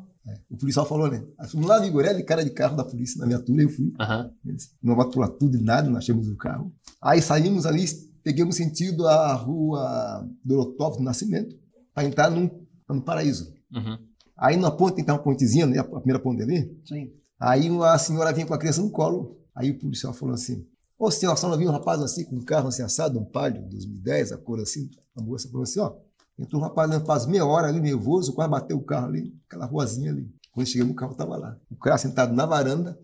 [0.50, 1.24] O policial falou, né?
[1.50, 3.94] Fomos lá, Vigorelli, cara de carro da polícia, na viatura, eu fui.
[4.00, 4.32] aham.
[4.46, 4.96] Eles, Não
[5.38, 6.74] tudo e nada, nós achamos o carro.
[7.02, 7.86] Aí saímos ali,
[8.24, 11.56] peguemos sentido a rua Dorotópolis do Nascimento,
[11.94, 12.50] para entrar num,
[12.90, 13.54] no Paraíso.
[13.74, 13.98] Uhum.
[14.38, 15.80] Aí na ponte, tem uma pontezinha, né?
[15.80, 16.80] A primeira ponte ali.
[16.86, 17.12] Sim.
[17.40, 19.38] Aí a senhora vinha com a criança no colo.
[19.56, 20.66] Aí o policial falou assim:
[21.00, 23.68] Ô senhora, a senhora viu um rapaz assim, com um carro assim assado, um palio,
[23.70, 24.90] 2010, a cor assim.
[25.16, 25.96] A moça falou assim: Ó,
[26.38, 30.12] entrou um rapaz faz meia hora ali, nervoso, quase bateu o carro ali, aquela ruazinha
[30.12, 30.30] ali.
[30.52, 31.58] Quando cheguei no carro, tava lá.
[31.70, 32.98] O cara sentado na varanda,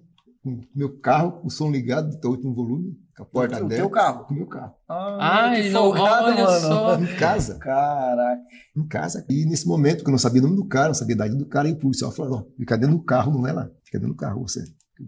[0.43, 3.67] com o meu carro, com o som ligado, do último volume, com a porta O
[3.69, 3.89] teu aberta.
[3.89, 4.26] carro.
[4.26, 4.74] Com o meu carro.
[4.89, 6.60] Ah, não- folgado, olha mano.
[6.60, 7.00] só.
[7.00, 7.56] Em casa.
[7.60, 8.41] Caraca.
[8.76, 9.26] Em casa.
[9.30, 11.36] E nesse momento, que eu não sabia o nome do cara, não sabia a idade
[11.38, 13.69] do cara, e o policial falou: Ó, fica dentro do carro, não é lá.
[13.84, 14.63] Fica dentro do carro, você.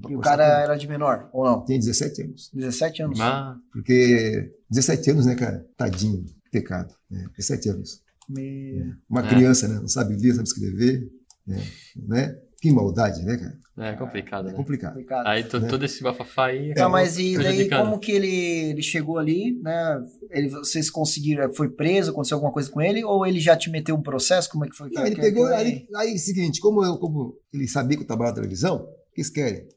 [0.09, 1.61] E o cara era de menor, ou não?
[1.65, 2.49] Tem 17 anos.
[2.53, 3.19] 17 anos.
[3.19, 5.65] Ah, Porque 17 anos, né, cara?
[5.77, 6.93] Tadinho, pecado.
[7.09, 7.25] Né?
[7.37, 8.01] 17 anos.
[8.29, 9.29] Me- Uma É.
[9.29, 9.75] criança, né?
[9.75, 11.07] Não sabe ler, sabe escrever.
[11.47, 11.61] Né?
[12.07, 12.35] né?
[12.59, 13.65] Que maldade, né, cara?
[13.77, 14.57] É complicado, É né?
[14.57, 14.93] complicado.
[14.93, 15.27] Complicado.
[15.27, 16.73] Aí to- todo esse bafafá aí.
[16.73, 18.27] Tá, mas e daí como que ele,
[18.71, 20.01] ele chegou ali, né?
[20.31, 23.03] Ele, vocês conseguiram, foi preso, aconteceu alguma coisa com ele?
[23.03, 24.49] Ou ele já te meteu um processo?
[24.49, 24.89] Como é que foi?
[24.91, 28.03] Não, Que- ele que- pegou, que- aí, aí, seguinte, como, eu, como ele sabia que
[28.03, 29.67] eu trabalhava na televisão, o que eles querem?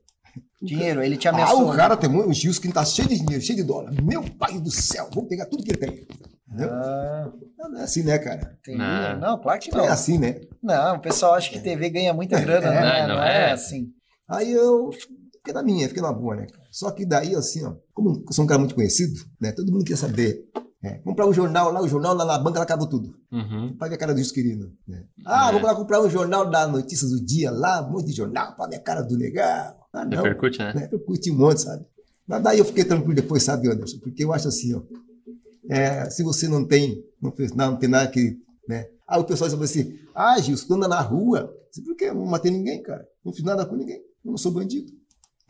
[0.63, 1.71] Dinheiro, ele te Ah, ameaçou.
[1.71, 3.93] o cara tem muito, o Gilson que tá cheio de dinheiro, cheio de dólar.
[4.03, 6.07] Meu pai do céu, vou pegar tudo que ele tem.
[6.49, 6.71] Entendeu?
[6.73, 8.57] Ah, Não, não é assim, né, cara?
[8.61, 8.79] entendi.
[8.79, 9.21] Não.
[9.21, 9.85] Não, claro que Não não.
[9.85, 10.41] é assim, né?
[10.63, 12.71] Não, o pessoal acha que TV ganha muita grana, É,
[13.03, 13.07] né?
[13.07, 13.53] não Não é é.
[13.53, 13.93] assim.
[14.29, 14.91] Aí eu
[15.37, 16.47] fiquei na minha, fiquei na boa, né?
[16.71, 19.53] Só que daí, assim, ó, como eu sou um cara muito conhecido, né?
[19.53, 20.45] Todo mundo quer saber.
[20.83, 23.13] É, comprar um jornal lá, o jornal lá na banca, ela acabou tudo.
[23.33, 23.75] Uhum.
[23.77, 24.73] Pra ver a cara do querido.
[24.87, 25.03] Né?
[25.27, 25.53] Ah, É.
[25.53, 28.69] vou lá comprar um jornal da Notícias do Dia lá, um monte de jornal, pra
[28.69, 29.77] ver a cara do legal.
[29.93, 30.23] Ah, não.
[30.23, 30.89] Repercute, né?
[31.05, 31.85] curti um monte, sabe?
[32.29, 33.99] Mas daí eu fiquei tranquilo depois, sabe, Anderson?
[33.99, 34.83] Porque eu acho assim, ó.
[35.69, 38.37] É, se você não tem, não fez nada, não tem nada que.
[38.69, 38.89] Né?
[39.07, 41.55] Aí o pessoal diz assim: ah, Gilson, tu anda na rua.
[41.85, 42.07] Por quê?
[42.07, 43.07] Eu não matei ninguém, cara.
[43.25, 43.99] Não fiz nada com ninguém.
[44.25, 44.91] Eu não sou bandido.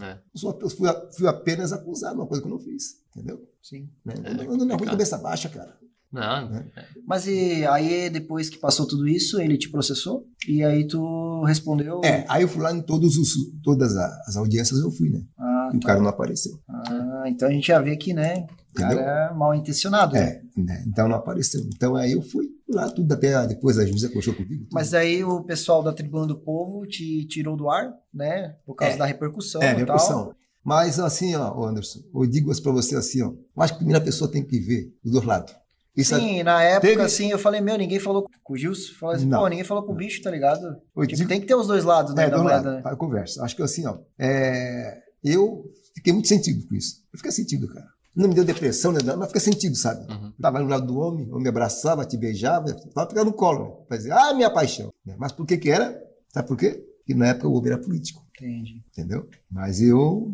[0.00, 0.12] É.
[0.12, 2.98] Eu, sou- eu fui, fui apenas acusado uma coisa que eu não fiz.
[3.16, 3.40] Entendeu?
[3.62, 3.88] Sim.
[4.04, 4.14] Né?
[4.24, 5.76] É, eu ando na rua de cabeça baixa, cara.
[6.10, 6.70] Não, Né?
[7.06, 10.26] Mas e aí, depois que passou tudo isso, ele te processou?
[10.48, 12.00] E aí tu respondeu?
[12.02, 13.30] É, aí eu fui lá em todos os,
[13.62, 15.22] todas as audiências, eu fui, né?
[15.38, 15.86] Ah, E o tá.
[15.88, 16.58] cara não apareceu.
[16.68, 18.46] Ah, então a gente já vê que, né?
[18.70, 20.14] O cara é mal intencionado.
[20.14, 20.40] né?
[20.56, 20.84] É, né?
[20.86, 21.60] Então não apareceu.
[21.74, 24.64] Então aí eu fui lá, tudo até depois a juíza coxou comigo.
[24.64, 24.68] tudo.
[24.72, 28.54] Mas aí o pessoal da Tribuna do Povo te tirou do ar, né?
[28.64, 28.98] Por causa É.
[28.98, 29.78] da repercussão É, e tal.
[29.78, 30.34] repercussão.
[30.64, 33.28] Mas assim, ó, Anderson, eu digo isso pra você assim, ó.
[33.28, 35.54] Eu acho que a primeira pessoa tem que ver dos dois lados.
[35.96, 38.92] Isso é- Sim, na época, Teve- assim, eu falei, meu, ninguém falou com o Gilson.
[39.00, 39.40] Falei assim, Não.
[39.40, 40.60] pô, ninguém falou com o bicho, tá ligado?
[40.94, 42.82] Tipo, digo- tem que ter os dois lados, né, é, da moeda, lados, né?
[42.82, 43.42] tá, conversa.
[43.42, 47.02] Acho que assim, ó, é, eu fiquei muito sentido com isso.
[47.12, 47.86] Eu fiquei sentido, cara.
[48.14, 50.10] Não me deu depressão, né, mas fiquei sentido, sabe?
[50.12, 50.26] Uhum.
[50.26, 53.32] Eu tava no lado do homem, o homem me abraçava, te beijava, tava pegando no
[53.32, 53.84] colo, né?
[53.86, 54.92] Pra dizer, ah, minha paixão.
[55.06, 55.14] né?
[55.18, 55.96] Mas por que que era?
[56.32, 56.84] Sabe por quê?
[56.98, 58.26] Porque na época o homem era político.
[58.36, 58.82] Entendi.
[58.92, 59.28] entendeu?
[59.50, 60.32] Mas eu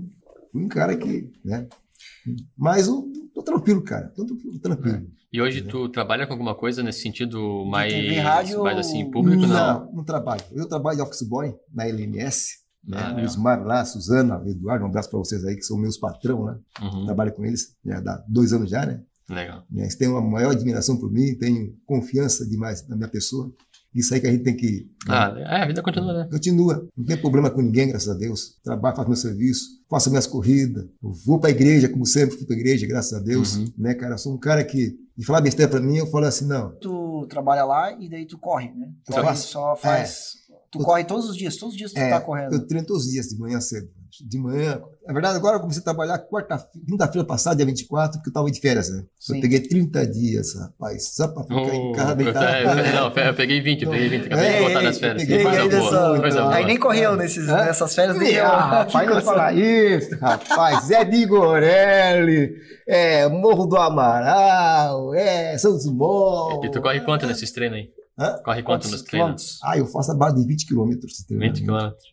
[0.51, 1.67] fui um cara que, né?
[2.57, 4.09] Mas eu tô tranquilo, cara.
[4.09, 4.59] Tô tranquilo.
[4.59, 5.07] tranquilo.
[5.33, 9.43] E hoje tu trabalha com alguma coisa nesse sentido mais, rádio mais assim, público?
[9.43, 9.49] Não.
[9.49, 10.43] não, não trabalho.
[10.53, 12.99] Eu trabalho de office boy na LMS, né?
[12.99, 13.25] Ah, o legal.
[13.25, 16.45] Ismar lá, a Suzana, o Eduardo, um abraço para vocês aí, que são meus patrão,
[16.47, 16.57] né?
[16.83, 17.05] Uhum.
[17.07, 19.01] Trabalho com eles já dá dois anos já, né?
[19.29, 19.63] Legal.
[19.75, 23.51] Eles têm uma maior admiração por mim, tenho confiança demais na minha pessoa.
[23.95, 24.91] Isso aí que a gente tem que.
[25.07, 25.15] né?
[25.15, 26.29] Ah, é, a vida continua, né?
[26.29, 26.89] Continua.
[26.97, 28.59] Não tem problema com ninguém, graças a Deus.
[28.65, 30.85] Trabalho, faço meu serviço, faço minhas corridas.
[31.25, 33.55] Vou pra igreja, como sempre, fui pra igreja, graças a Deus.
[33.57, 33.73] Uhum.
[33.79, 34.15] Né, cara?
[34.15, 36.75] Eu sou um cara que, de falar besteira pra mim, eu falo assim, não.
[36.81, 38.89] Tu trabalha lá e daí tu corre, né?
[39.07, 39.49] Tu Só faço.
[39.49, 40.44] só faz...
[40.75, 42.53] Tu Eu- corre todos os dias, todos os dias tu É, tá correndo.
[42.53, 43.89] eu treino todos os dias, de manhã cedo.
[44.25, 44.81] De manhã.
[45.07, 46.57] Na verdade, agora eu comecei a trabalhar quarta,
[46.89, 49.03] quinta-feira passada, dia 24, porque eu tava de férias, né?
[49.19, 49.37] Sim.
[49.37, 52.47] Eu peguei 30 dias, rapaz, só pra ficar em casa Oh, deitado.
[52.47, 54.27] eu, eu- não, eu peguei 20, eu peguei 20.
[54.27, 55.23] Acabei É, de voltar é, das eu férias.
[55.23, 55.81] peguei Que coisa aí, boa.
[55.83, 56.55] dessa- Coisa boa.
[56.55, 57.57] aí nem correu nesses, Hã?
[57.65, 58.17] nessas férias.
[58.19, 60.85] Nem Ah, rapaz, não falar isso, rapaz.
[60.87, 62.53] Zé de Gorelli,
[62.87, 66.65] é, Morro do Amaral, é, Santos Dumont.
[66.65, 67.89] E tu corre quanto nesses treinos aí?
[68.19, 68.39] Hã?
[68.45, 69.09] Corre quanto nos treinos?
[69.09, 69.59] quilômetros?
[69.63, 71.25] Ah, eu faço a base de 20 quilômetros.
[71.29, 72.05] 20 quilômetros.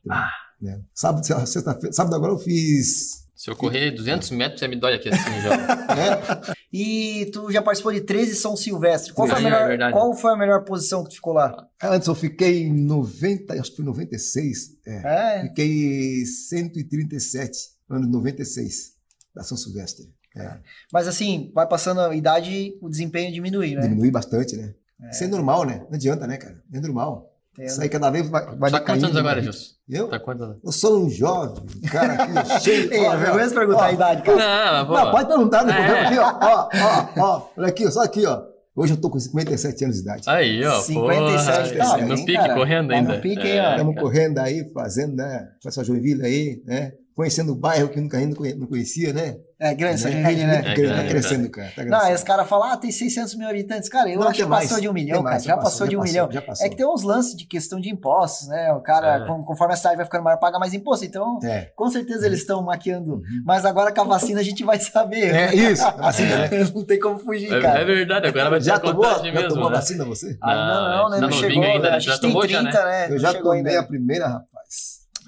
[0.60, 0.82] Né?
[0.94, 3.22] Sábado, sexta-feira, sábado agora eu fiz.
[3.36, 5.58] Se eu correr 200 metros, já me dói aqui assim já.
[5.58, 6.56] né?
[6.72, 9.14] E tu já participou de 13 São Silvestre.
[9.14, 11.68] Qual foi, a Sim, melhor, é qual foi a melhor posição que tu ficou lá?
[11.82, 14.78] Antes eu fiquei em 90, acho que foi 96.
[14.86, 17.58] É, É, Fiquei 137,
[17.90, 18.94] ano de 96,
[19.34, 20.08] da São Silvestre.
[20.38, 20.60] É,
[20.94, 23.82] mas assim, vai passando a idade, o desempenho diminui, né?
[23.82, 24.74] Diminui bastante, né?
[25.10, 25.82] Isso é normal, né?
[25.90, 26.56] Não adianta, né, cara?
[26.74, 27.28] É normal.
[27.54, 27.68] Entendo.
[27.68, 29.42] Isso aí cada vez vai, vai Tá decaindo, quantos anos agora, né?
[29.42, 29.66] Gilson?
[29.90, 30.08] Eu?
[30.08, 30.58] Tá quantos anos?
[30.64, 32.94] Eu sou um jovem, um cara aqui, cheio.
[32.94, 34.38] Ei, ó, é vergonha de perguntar ó, a idade, cara.
[34.84, 34.94] Não, pô.
[34.94, 35.76] Não, pode perguntar no É.
[35.76, 36.70] programa aqui, ó, ó,
[37.18, 37.50] ó, ó.
[37.58, 38.42] Olha aqui, ó, só aqui, ó.
[38.74, 40.24] Hoje eu tô com 57 anos de idade.
[40.28, 40.80] Aí, ó.
[40.80, 42.56] 57, porra, tá no pique, cara.
[42.56, 43.20] correndo Tá no ainda.
[43.22, 43.72] pique, É, hein, ó.
[43.72, 45.50] Estamos correndo aí, fazendo, né?
[45.62, 46.94] Com essa Joinville aí, né?
[47.16, 49.36] Conhecendo o bairro que nunca ainda não conhecia, né?
[49.60, 50.12] É grande Né?
[50.12, 50.62] Joinville, né?
[50.64, 51.72] Tá É cre- tá grande, crescendo, cara.
[51.76, 53.90] Tá Não, os caras falam, ah, tem 600 mil habitantes.
[53.90, 55.34] Cara, eu Não, acho que mais, passou de um milhão, tem cara.
[55.36, 56.32] mais, Já passou de um já milhão.
[56.32, 56.66] já passou.
[56.66, 58.72] É que tem uns lances de questão de impostos, né?
[58.74, 59.44] O cara, É.
[59.46, 61.06] conforme a cidade vai ficando maior, paga mais imposto.
[61.06, 61.70] Então, É.
[61.76, 63.22] com certeza eles estão maquiando.
[63.46, 65.36] Mas agora com a vacina a gente vai saber.
[65.36, 66.50] É isso, a vacina, né?
[66.74, 67.86] Não tem como fugir, É, é cara.
[67.86, 69.76] verdade, agora vai ter Já a tomou, já mesmo, tomou a né?
[69.76, 70.38] vacina você?
[70.42, 70.66] Ainda
[70.98, 71.16] não, né?
[71.18, 71.64] tá Não novinho chegou.
[71.66, 72.00] ainda, a né?
[72.00, 72.86] gente Já tem tomou já, 30, né?
[72.92, 73.06] né?
[73.06, 74.61] Eu Não já tomei a primeira, rapaz.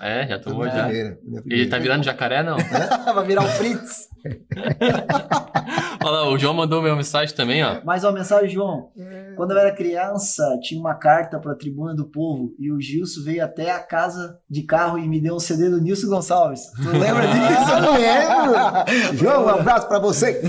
[0.01, 0.86] É, já tomou já.
[0.86, 1.69] primeira, E primeira.
[1.69, 2.58] tá virando jacaré, não?
[3.13, 4.10] Vai virar um Fritz.
[6.06, 7.82] Olha lá, o João mandou uma mensagem também, ó.
[7.86, 8.90] Mais uma mensagem, João.
[9.38, 13.44] Quando eu era criança, tinha uma carta pra Tribuna do Povo e o Gilson veio
[13.44, 16.62] até a casa de carro e me deu um CD do Nilson Gonçalves.
[16.76, 17.72] Tu lembra disso?
[17.74, 19.18] Ah, lembro!
[19.18, 20.42] João, um abraço pra você.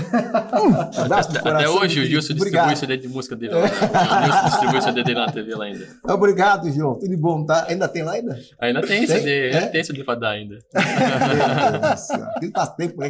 [0.53, 1.75] Um abraço do Até coração.
[1.77, 2.05] hoje o.
[2.05, 2.77] Gilson distribui Obrigado.
[2.77, 3.61] CD de música dele lá.
[3.65, 5.87] O Gilson distribui CD dele na TV lá ainda.
[6.09, 6.95] Obrigado, João.
[6.95, 7.65] Tudo de bom, tá?
[7.69, 8.37] Ainda tem lá ainda?
[8.59, 9.07] Ainda tem Tem?
[9.07, 9.67] CD, ainda É?
[9.67, 10.57] tem CD pra dar ainda.
[10.73, 12.25] Meu Deus do céu.
[12.35, 13.09] Aquilo faz tempo, né?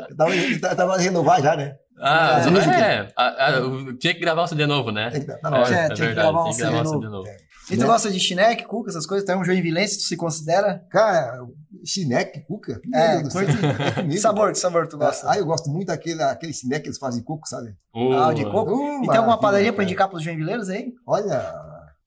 [0.00, 0.06] Né?
[0.16, 1.74] Tava, eu tava renovar já, né?
[2.02, 2.74] Ah, É, música.
[2.74, 5.10] é, a- a- o- tinha que gravar um CD novo, né?
[5.10, 5.74] Tem que- Tá na hora.
[5.74, 7.00] É, tinha que gravar um CD novo.
[7.00, 7.24] novo.
[7.70, 9.24] E tu gosta de chineque, cuca, essas coisas?
[9.24, 10.82] Tu é um joinvilense, tu se considera?
[10.90, 11.38] Cara,
[11.84, 12.80] chineque, cuca?
[12.84, 13.52] Meu É, Deus curte.
[13.98, 14.20] É comigo.
[14.20, 15.30] sabor, que sabor tu gosta?
[15.30, 17.74] Ah, eu gosto muito daquele aquele chineque que eles fazem de coco, sabe?
[17.94, 18.74] Ah, o de coco?
[18.74, 20.92] Uh, e tem alguma padaria pra indicar pros joinvileiros aí?
[21.06, 21.52] Olha,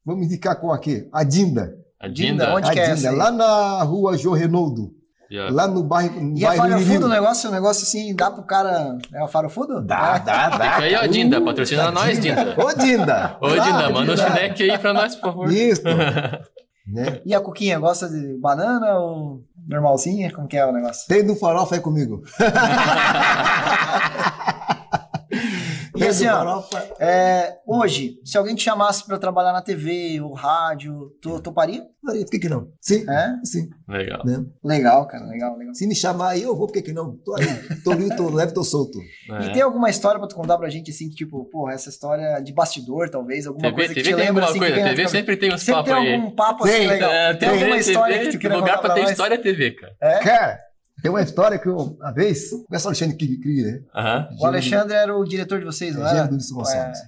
[0.06, 1.08] vamos indicar com aqui.
[1.13, 1.73] A Dinda.
[2.01, 2.56] A Dinda, Dinda.
[2.56, 3.15] onde que é a essa Dinda, aí?
[3.15, 4.91] lá na rua João Renoldo.
[5.34, 5.52] Yeah.
[5.52, 6.22] Lá no bairro.
[6.22, 7.50] No E é bairro farofudo o negócio?
[7.50, 9.00] O negócio assim, dá pro cara.
[9.12, 9.82] É o farofudo?
[9.82, 10.74] Dá, dá, dá.
[10.74, 12.54] Fica aí, ó, Dinda, Uh, patrocina nós, Dinda.
[12.56, 13.36] Ô, Dinda.
[13.41, 14.30] Ô, Dinda, manda um Dinda.
[14.30, 15.52] chineque aí pra nós, por favor.
[15.52, 15.82] Isso.
[16.86, 17.19] né?
[17.26, 20.32] E a cuquinha, gosta de banana ou normalzinha?
[20.32, 21.08] Como que é o negócio?
[21.08, 22.22] Tem do farofa aí comigo.
[26.17, 26.63] Tem assim, ó,
[26.99, 31.84] é, hoje, se alguém te chamasse pra trabalhar na TV ou rádio, tu toparia?
[32.04, 32.67] Maria, por que que não?
[32.82, 33.10] Sim.
[33.10, 33.36] É?
[33.45, 33.69] Sim.
[33.88, 34.21] Legal.
[34.26, 34.45] Né?
[34.63, 35.73] Legal, cara, legal, legal.
[35.73, 37.15] Se me chamar aí, eu vou, por que que não?
[37.23, 37.45] Tô aí.
[37.84, 38.99] Tô livre, tô leve, tô solto.
[39.32, 39.45] É.
[39.45, 42.39] E tem alguma história pra tu contar pra gente, assim, que tipo, pô, essa história
[42.41, 44.95] de bastidor, talvez, alguma TV, coisa que TV te tem lembra, alguma assim, coisa, que
[44.95, 46.13] TV sempre tem uns Sempre papos tem aí.
[46.15, 47.12] algum papo assim Tem, legal.
[47.12, 49.71] É, tem tem, alguma história que tu lugar contar pra pra ter história é TV,
[49.71, 49.95] cara.
[50.02, 50.19] É?
[50.19, 50.60] Cara,
[51.04, 53.80] tem uma história que eu, uma vez, conhece o Alexandre que cria, né?
[53.96, 54.28] Aham.
[54.39, 56.12] O Alexandre era o diretor de vocês, não É, era?
[56.16, 57.00] Gênero do Wilson Gonçalves.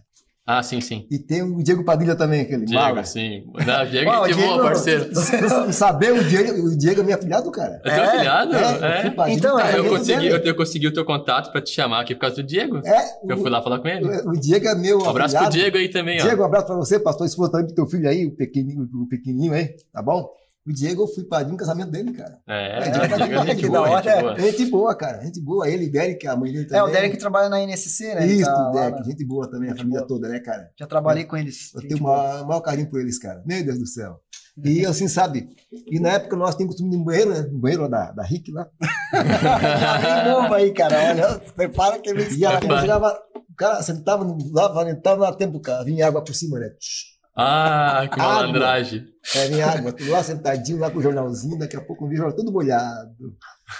[0.48, 1.08] Ah, sim, sim.
[1.10, 3.04] E tem o Diego Padilha também, aquele Diego, mala.
[3.04, 3.46] sim.
[3.66, 5.10] Não, Diego Uau, é gente boa, Diego, parceiro.
[5.16, 7.82] Você saber o Diego, o Diego é meu afilhado, cara.
[7.84, 8.06] É teu É?
[8.16, 8.56] afilhado?
[8.56, 9.34] É, É.
[9.34, 12.14] Então, cara, Ah, eu consegui, eu, eu consegui o teu contato pra te chamar aqui
[12.14, 12.78] por causa do Diego.
[12.86, 14.06] É, Eu o, fui lá falar com ele.
[14.08, 15.56] o Diego é meu Um abraço pro afilhado.
[15.56, 16.24] Diego aí também, ó.
[16.26, 19.08] Diego, um abraço pra você, pastor esposa também pro teu filho aí, o pequenininho, o
[19.08, 20.30] pequenininho aí, tá bom?
[20.68, 22.40] O Diego, eu fui padrinho do casamento dele, cara.
[22.48, 23.08] É, É, Diego é
[23.46, 24.04] que gente da boa, hora.
[24.12, 24.40] gente boa.
[24.40, 25.70] Gente boa, cara, gente boa.
[25.70, 26.80] Ele, Derek, a mãe dele também.
[26.80, 28.24] É, o Derek trabalha na NSC, né?
[28.24, 30.08] Ele Isso, tá lá Derek, na- gente boa também, a Gente família boa.
[30.08, 30.72] toda, né, cara?
[30.80, 31.72] Já trabalhei com eles.
[31.76, 33.44] Eu tenho o maior, maior carinho por eles, cara.
[33.46, 34.20] Meu Deus do céu.
[34.64, 35.50] E assim, sabe?
[35.92, 37.42] E na época nós tínhamos costume no banheiro, né?
[37.42, 38.66] No banheiro lá da, da Rick lá.
[39.12, 40.96] Tem bomba aí, cara.
[41.12, 42.82] Olha, prepara que vem E a, Vai.
[42.82, 46.70] chegava, o cara sentava no, lá, entrava no tempo, cara, vinha água por cima, né?
[46.80, 47.15] Tch.
[47.38, 48.34] Ah, que Água.
[48.34, 49.06] malandragem.
[49.36, 52.14] É, vinha água, tu lá sentadinho, lá com o jornalzinho, daqui a pouco eu vi
[52.16, 53.12] o jornal todo molhado.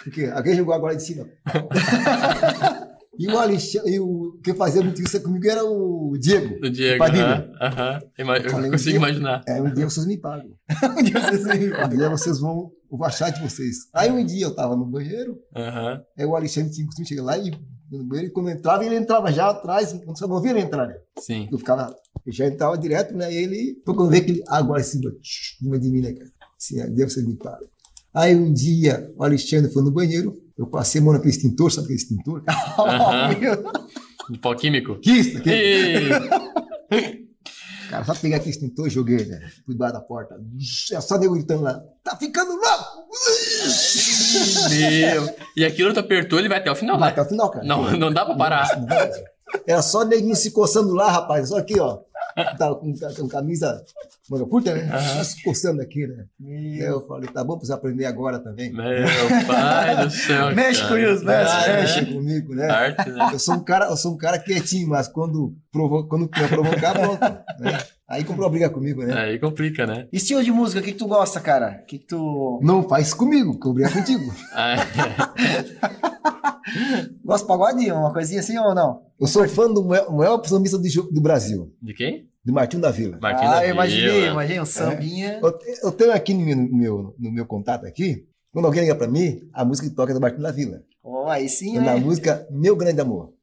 [0.04, 1.26] Porque alguém jogou agora de cima.
[3.18, 6.60] E o Alexandre, e o que fazia muito isso comigo era o Diego.
[6.60, 7.00] Do Diego.
[7.00, 7.50] Padilha.
[7.62, 8.00] aham, aham.
[8.20, 9.06] Ima- Eu Falei, consigo Diego.
[9.06, 9.42] imaginar.
[9.48, 10.50] É, um dia vocês me pagam.
[11.00, 11.72] Um dia vocês vêm.
[11.86, 13.76] Um dia vocês vão, eu vou achar de vocês.
[13.94, 16.02] Aí um dia eu tava no banheiro, Aham.
[16.20, 17.52] aí o Alexandre tinha costume chegar lá e
[17.98, 20.62] no banheiro, e quando eu entrava, ele entrava já atrás, quando você não via ele
[20.62, 20.96] entrar, né?
[21.20, 21.48] Sim.
[21.52, 23.32] Eu ficava, eu já entrava direto, né?
[23.34, 26.14] E ele, foi quando eu vi aquele água assim, tch, em cima de mim, né,
[26.14, 26.32] cara?
[26.58, 27.68] Assim, aí Deus vocês me pagam.
[28.14, 31.86] Aí um dia o Alexandre foi no banheiro, eu passei a mão naquele extintor, sabe
[31.86, 32.44] aquele extintor?
[32.48, 33.36] Aham.
[33.36, 33.72] Oh, meu.
[34.32, 35.00] Um pó químico.
[35.04, 35.38] Isso?
[35.38, 36.10] Aquele...
[37.96, 39.40] Cara, só peguei aquele extintor e joguei, né?
[39.66, 40.36] Por debaixo da porta.
[40.92, 41.82] É só nego gritando lá.
[42.04, 43.10] Tá ficando louco!
[44.70, 45.36] meu.
[45.56, 47.14] E aquilo tu apertou, ele vai até o final, Vai né?
[47.14, 47.66] até o final, cara.
[47.66, 48.68] Não, não dá pra parar.
[49.66, 51.48] Era só neguinho se coçando lá, rapaz.
[51.48, 52.00] Só aqui, ó.
[52.58, 53.82] Tava com, com camisa
[54.30, 55.24] manga curta, né?
[55.24, 56.26] Se coçando aqui, né?
[56.46, 56.94] Aí Meu.
[56.94, 58.74] eu falei, tá bom você aprender agora também.
[58.74, 58.86] Meu
[59.48, 60.52] pai do céu.
[60.56, 60.92] Mexe cara.
[60.92, 62.06] com isso, mexe, Ah, mexe.
[62.06, 62.70] Comigo, né?
[62.70, 63.30] Arte, né?
[63.32, 66.94] Eu sou um cara, eu sou um cara quietinho, mas quando, provo quando quer provocar,
[66.94, 67.22] pronto.
[67.60, 67.78] Né?
[68.08, 69.14] Aí comprou briga comigo, né?
[69.18, 70.08] Aí complica, né?
[70.12, 71.80] Estilo de música, o que, que tu gosta, cara?
[71.82, 72.60] O que, que tu.
[72.62, 74.34] Não faz comigo, que eu brigo contigo.
[74.54, 74.76] Ah,
[77.24, 77.92] Gosta de pagode?
[77.92, 79.04] Uma coisinha assim ou não?
[79.20, 82.30] Eu sou fã do maior, sambista do, do Brasil, De quem?
[82.44, 83.18] do Martinho da Vila.
[83.22, 84.28] Marquinhos ah, da eu imaginei, Vila.
[84.32, 85.40] imaginei um sambinha.
[85.42, 88.82] Eu, te- eu tenho aqui no meu, no, meu, no meu contato aqui, quando alguém
[88.82, 90.82] liga pra mim, a música que toca é do Martinho da Vila.
[91.04, 92.00] Oh, aí sim, É na né?
[92.00, 93.34] música Meu Grande Amor.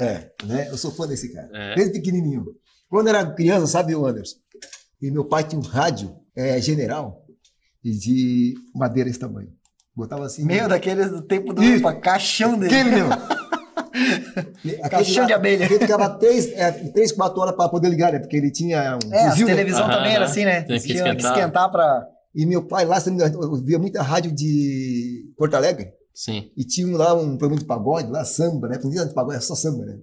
[0.00, 0.68] É, né?
[0.70, 1.48] Eu sou fã desse cara.
[1.54, 1.74] É.
[1.74, 2.46] Desde pequenininho.
[2.88, 4.36] Quando eu era criança, sabe, o Anderson?
[5.00, 7.24] E meu pai tinha um rádio é, general
[7.84, 9.48] e de madeira esse tamanho.
[9.98, 10.44] Botava assim.
[10.44, 11.82] Meio daqueles do tempo do Isso.
[12.00, 12.72] caixão dele.
[12.72, 13.08] Aquele meu.
[14.72, 15.64] Aquele Caixão de abelha.
[15.64, 18.20] Ele ficava três, é, três, quatro horas para poder ligar, né?
[18.20, 19.52] Porque ele tinha um É, a fuzil, né?
[19.54, 20.62] televisão Aham, também era assim, né?
[20.62, 21.32] Tinha que esquentar.
[21.32, 22.06] esquentar pra.
[22.32, 22.98] E meu pai lá,
[23.32, 25.88] eu via muita rádio de Porto Alegre.
[26.14, 26.48] Sim.
[26.56, 28.78] E tinha lá um programa de pagode, lá samba, né?
[28.82, 29.96] Não tinha de pagode, era só samba, né?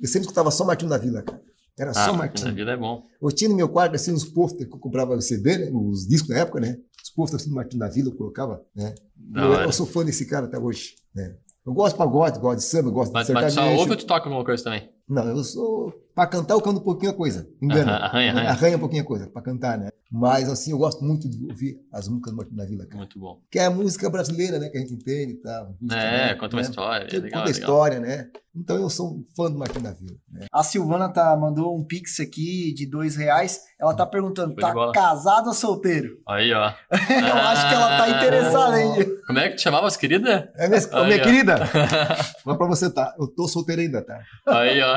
[0.00, 1.40] Eu sempre escutava só Martinho da Vila, cara.
[1.78, 2.54] Era Ah, só na Martinho.
[2.54, 3.02] vida é bom.
[3.20, 5.70] Eu tinha no meu quarto, assim, uns posters que eu comprava CD, né?
[5.72, 6.76] Os discos na época, né?
[7.14, 8.92] Os posters assim do Martinho da Vila eu colocava, né?
[9.36, 11.36] Eu, eu sou fã desse cara até hoje, né?
[11.64, 13.74] Eu gosto de pagode, gosto de samba, gosto Mas, de mas sertanejo.
[13.76, 14.90] só ouve ou tu toca alguma coisa também?
[15.08, 15.92] Não, eu sou.
[16.14, 17.46] Pra cantar, eu canto um pouquinho a coisa.
[17.60, 17.96] Engana.
[17.96, 18.50] Aham, arranha, arranha.
[18.50, 19.90] Arranha um pouquinho a coisa, pra cantar, né?
[20.12, 22.98] Mas, assim, eu gosto muito de ouvir as músicas do Martin da Vila, cara.
[22.98, 23.40] Muito bom.
[23.50, 24.68] Que é a música brasileira, né?
[24.68, 25.74] Que a gente entende e tal.
[25.80, 26.34] Música, É, né?
[26.36, 26.68] conta uma né?
[26.68, 27.06] história.
[27.08, 27.60] Que É legal, conta a legal.
[27.68, 28.28] história, né?
[28.56, 30.14] Então eu sou um fã do Martin da Vila.
[30.30, 30.46] Né?
[30.52, 33.58] A Silvana tá, mandou um pix aqui de dois reais.
[33.80, 34.92] Ela tá perguntando, tá bola.
[34.92, 36.10] casado ou solteiro?
[36.28, 36.68] Aí, ó.
[37.10, 38.92] Eu acho que ela tá interessada hein?
[39.26, 40.52] Como é que te chamavas, querida?
[40.54, 41.56] É minha, Aí, minha querida,
[42.46, 44.20] mas pra você tá, eu tô solteiro ainda, tá?
[44.46, 44.93] Aí, ó.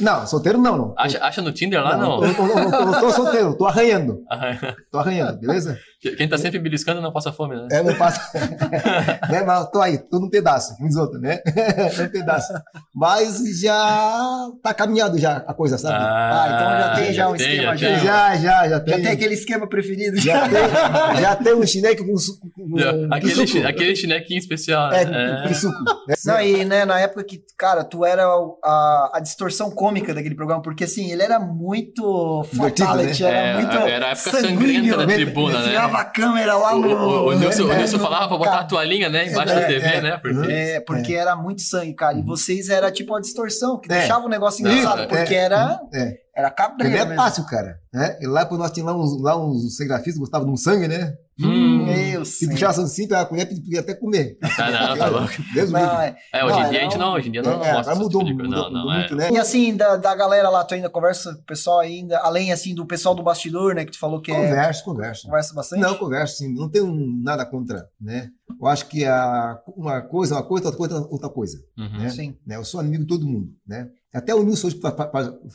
[0.00, 0.94] Não, solteiro não, não.
[0.96, 2.24] Acha, acha no Tinder lá, não, não?
[2.26, 4.22] Eu, tô solteiro, tô arranhando.
[4.30, 4.76] Arranha.
[4.90, 5.78] Tô arranhando, beleza?
[6.18, 7.66] Quem tá sempre beliscando não passa fome, né?
[7.70, 8.20] É, não passa.
[9.30, 11.40] né, mas tô aí, tô num pedaço, como diz outro, né?
[11.98, 12.52] num pedaço.
[12.94, 15.96] Mas já tá caminhado já a coisa, sabe?
[15.98, 17.98] Ah, então já tem já um tem, esquema, tem.
[18.04, 18.94] já, já, já tem.
[18.96, 20.18] Já tem aquele esquema preferido?
[20.20, 22.50] Já tem, já tem um chineque com suco.
[22.54, 23.46] Com, Já, Aquele, suco.
[23.46, 24.92] chi- aquele chinequinho especial.
[24.92, 25.42] É, né?
[25.42, 25.84] com, com suco.
[26.06, 26.14] né?
[26.26, 28.24] Não, e né, na época que, cara, tu era
[28.62, 33.28] a, a distorção cômica daquele programa, porque assim, ele era muito Divertido, fatality, né?
[33.28, 35.68] era É, muito era a época sangrenta da tribuna, né?
[35.68, 36.88] Tirava a câmera lá O, no...
[36.88, 39.26] o, o Nilson, o né, Nilson no- falava pra botar a toalhinha, né?
[39.28, 40.00] Embaixo É, da TV, é.
[40.00, 40.18] né?
[40.22, 40.52] Porque...
[40.52, 42.16] É, porque era muito sangue, cara.
[42.16, 43.98] E vocês era tipo uma distorção, que É.
[43.98, 45.06] deixava o negócio Não, engraçado, é.
[45.06, 46.14] porque era, É.
[46.36, 47.78] era cabreiro é fácil, cara.
[47.92, 48.16] Né?
[48.20, 50.86] E lá, quando nós tínhamos lá uns, lá uns cigrafistas que gostavam de um sangue,
[50.86, 51.14] né?
[51.40, 51.84] Hum.
[51.86, 54.38] Meu Se puxasse assim, pegava a colher, podia até comer.
[54.42, 55.32] Ah, não, tá louco.
[55.52, 56.16] Deus me Não, é.
[56.32, 57.70] É, hoje Não, em dia a gente um- não, hoje em dia não É, mostra
[57.80, 58.98] agora esse mudou, tipo mudou, Não, não, mudou é.
[58.98, 59.30] muito, né?
[59.32, 62.74] E assim, da, da galera lá, tu ainda conversa com o pessoal ainda, além assim
[62.74, 65.26] do pessoal do bastidor, né, que tu falou que é, Converso, converso.
[65.26, 65.80] conversa bastante?
[65.82, 66.54] Não, converso sim.
[66.54, 66.86] Não tenho
[67.22, 68.28] nada contra, né?
[68.60, 71.58] Eu acho que a, uma coisa é uma coisa, outra coisa é outra coisa.
[71.76, 71.98] Uhum.
[71.98, 72.10] né?
[72.10, 72.36] Sim.
[72.46, 72.56] né?
[72.56, 73.88] Eu sou amigo de todo mundo, né?
[74.12, 74.80] Até o Nilson hoje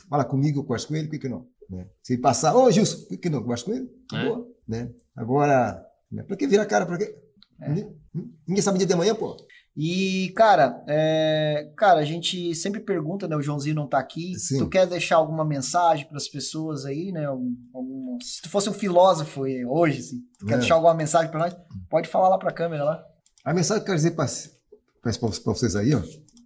[0.08, 1.46] fala comigo, eu converso com ele, por que que não?
[1.70, 1.86] Né?
[2.02, 3.38] Se ele passar, ô Gilson, por que que não?
[3.38, 3.88] Eu Converso com ele?
[4.12, 4.24] É.
[4.24, 4.88] Boa, né?
[5.16, 6.22] Agora, né?
[6.22, 6.86] pra que virar cara?
[6.86, 7.14] Pra quê?
[7.60, 7.68] É.
[8.46, 9.36] Ninguém, sabe dia de amanhã, pô.
[9.76, 13.36] E, cara, é, cara, a gente sempre pergunta, né?
[13.36, 14.36] O Joãozinho não tá aqui.
[14.38, 14.58] Sim.
[14.58, 17.26] Tu quer deixar alguma mensagem para as pessoas aí, né?
[17.26, 20.58] Algum- se tu fosse um filósofo hoje, assim, tu quer É.
[20.58, 21.56] deixar alguma mensagem para nós?
[21.88, 23.04] Pode falar lá pra câmera lá.
[23.44, 26.02] A mensagem que eu quero dizer para vocês aí, ó,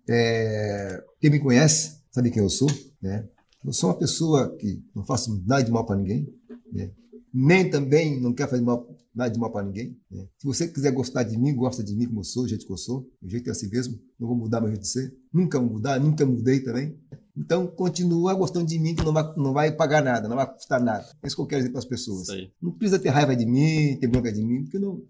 [0.08, 2.68] é, quem me conhece sabe quem eu sou,
[3.02, 3.26] né?
[3.64, 6.28] Eu sou uma pessoa que não faço nada de mal para ninguém,
[6.72, 6.90] né?
[7.36, 9.98] Nem também não quero fazer mal, nada de mal para ninguém.
[10.08, 10.24] né?
[10.38, 12.72] Se você quiser gostar de mim, gosta de mim como eu sou, do jeito que
[12.72, 15.12] eu sou, do jeito que é assim mesmo, não vou mudar meu jeito de ser,
[15.32, 16.96] nunca vou mudar, nunca mudei também.
[17.36, 20.80] Então, continua gostando de mim, que não vai, não vai pagar nada, não vai custar
[20.80, 21.04] nada.
[21.20, 22.28] É isso que eu quero dizer para as pessoas.
[22.62, 25.02] Não precisa ter raiva de mim, ter bronca de mim, porque não,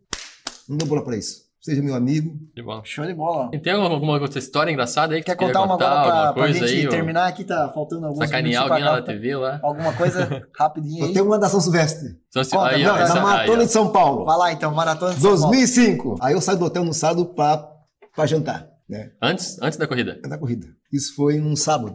[0.66, 1.43] não dou bola para isso.
[1.64, 2.82] Seja meu amigo, Que bom.
[2.84, 3.48] Show de bola.
[3.50, 6.32] E tem alguma, alguma outra história engraçada aí que Quer contar uma agora pra, alguma
[6.34, 6.84] pra coisa gente aí?
[6.84, 7.42] ou terminar aqui?
[7.42, 9.12] Tá faltando alguns Sacanear alguém lá pra na cá.
[9.14, 9.60] TV lá?
[9.62, 11.12] Alguma coisa rapidinho eu aí.
[11.14, 12.18] tenho uma da São Silvestre.
[12.30, 13.64] Se- Conta, aí, não, é essa- na aí, Maratona ó.
[13.64, 14.24] de São Paulo.
[14.26, 15.40] Vai lá então, Maratona de São Paulo.
[15.46, 16.16] 2005.
[16.20, 19.12] Aí eu saí do hotel no sábado para jantar, né?
[19.22, 20.20] Antes, antes da corrida.
[20.28, 20.66] Da corrida.
[20.92, 21.94] Isso foi num sábado.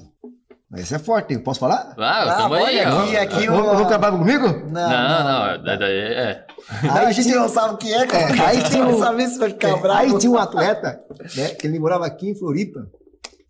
[0.71, 1.39] Mas isso é forte, hein?
[1.39, 1.95] posso falar?
[1.97, 3.01] Ah, Ah, tamo aí, olha ó.
[3.03, 4.45] aqui, aqui Vamos, o- vamos acabar comigo?
[4.47, 5.23] Não, Não,
[5.57, 6.45] não, daí- daí é.
[6.83, 8.35] Aí a gente não sabe o que é, cara.
[8.35, 9.99] É, aí tinha não um- sabe se vai ficar É, bravo.
[9.99, 11.01] aí tinha um atleta,
[11.35, 11.49] né?
[11.55, 12.87] Que ele morava aqui em Floripa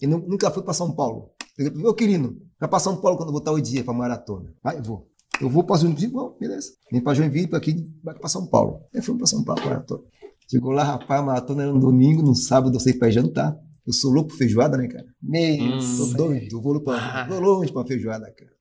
[0.01, 1.31] e nu- nunca foi para São Paulo.
[1.57, 4.53] Eu falei, meu querido, vai para São Paulo quando eu botar o dia para maratona.
[4.63, 5.05] Vai, eu vou.
[5.41, 6.69] Eu vou para Joinville, bom, beleza.
[6.89, 8.81] Vem para Joinville, para aqui, vai para São Paulo.
[8.95, 10.01] Aí fomos para São Paulo, maratona.
[10.49, 13.55] Chegou lá, rapaz, a maratona era um domingo, no sábado eu saí para jantar.
[13.89, 15.07] Eu sou louco por feijoada, né, cara?
[15.19, 15.41] Meu
[15.79, 16.13] Hum.
[16.15, 17.27] Doido, eu vou, pra, Ah.
[17.27, 18.51] vou longe pra feijoada, cara.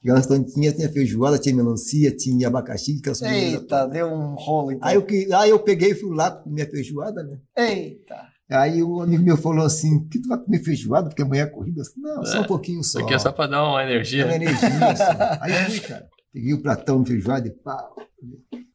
[0.00, 4.88] Restaurante, tinha, tinha feijoada, tinha melancia, tinha abacaxi, que era Eita, deu um rolo então.
[4.88, 5.04] Aí eu,
[5.36, 7.40] aí eu peguei e fui lá comer a feijoada, né?
[7.58, 8.14] Eita.
[8.48, 11.80] Aí um amigo meu falou assim, que tu vai comer feijoada porque amanhã é corrida?
[11.80, 12.98] Eu disse, não, só um pouquinho só.
[13.00, 14.24] Isso aqui é só pra dar uma energia.
[14.26, 15.38] Uma energia, só.
[15.40, 16.06] Aí eu fui, cara.
[16.32, 17.96] Peguei o pratão de feijoada e pau.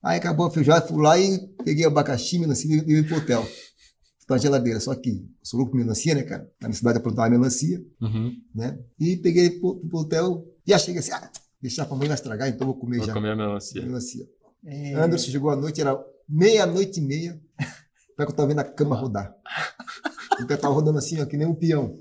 [0.03, 3.47] Aí acabou a feijoada, fui lá e peguei abacaxi, melancia e levei pro hotel.
[4.27, 4.81] Pra geladeira.
[4.81, 6.49] Só que sou louco por melancia, né, cara?
[6.61, 8.35] Na minha cidade eu plantava melancia, Uhum.
[8.53, 8.79] né?
[8.99, 11.29] E peguei pro, pro hotel, já cheguei assim, ah,
[11.61, 13.13] deixar pra amanhã estragar, então vou comer Vou já.
[13.13, 13.81] comer a melancia.
[13.81, 14.25] Melancia.
[14.65, 14.93] É.
[14.95, 15.99] Anderson chegou à noite, era
[16.29, 17.41] meia-noite e meia,
[18.15, 19.35] pra que eu tava vendo a cama rodar.
[20.41, 21.95] O pé tava rodando assim, ó, que nem um peão.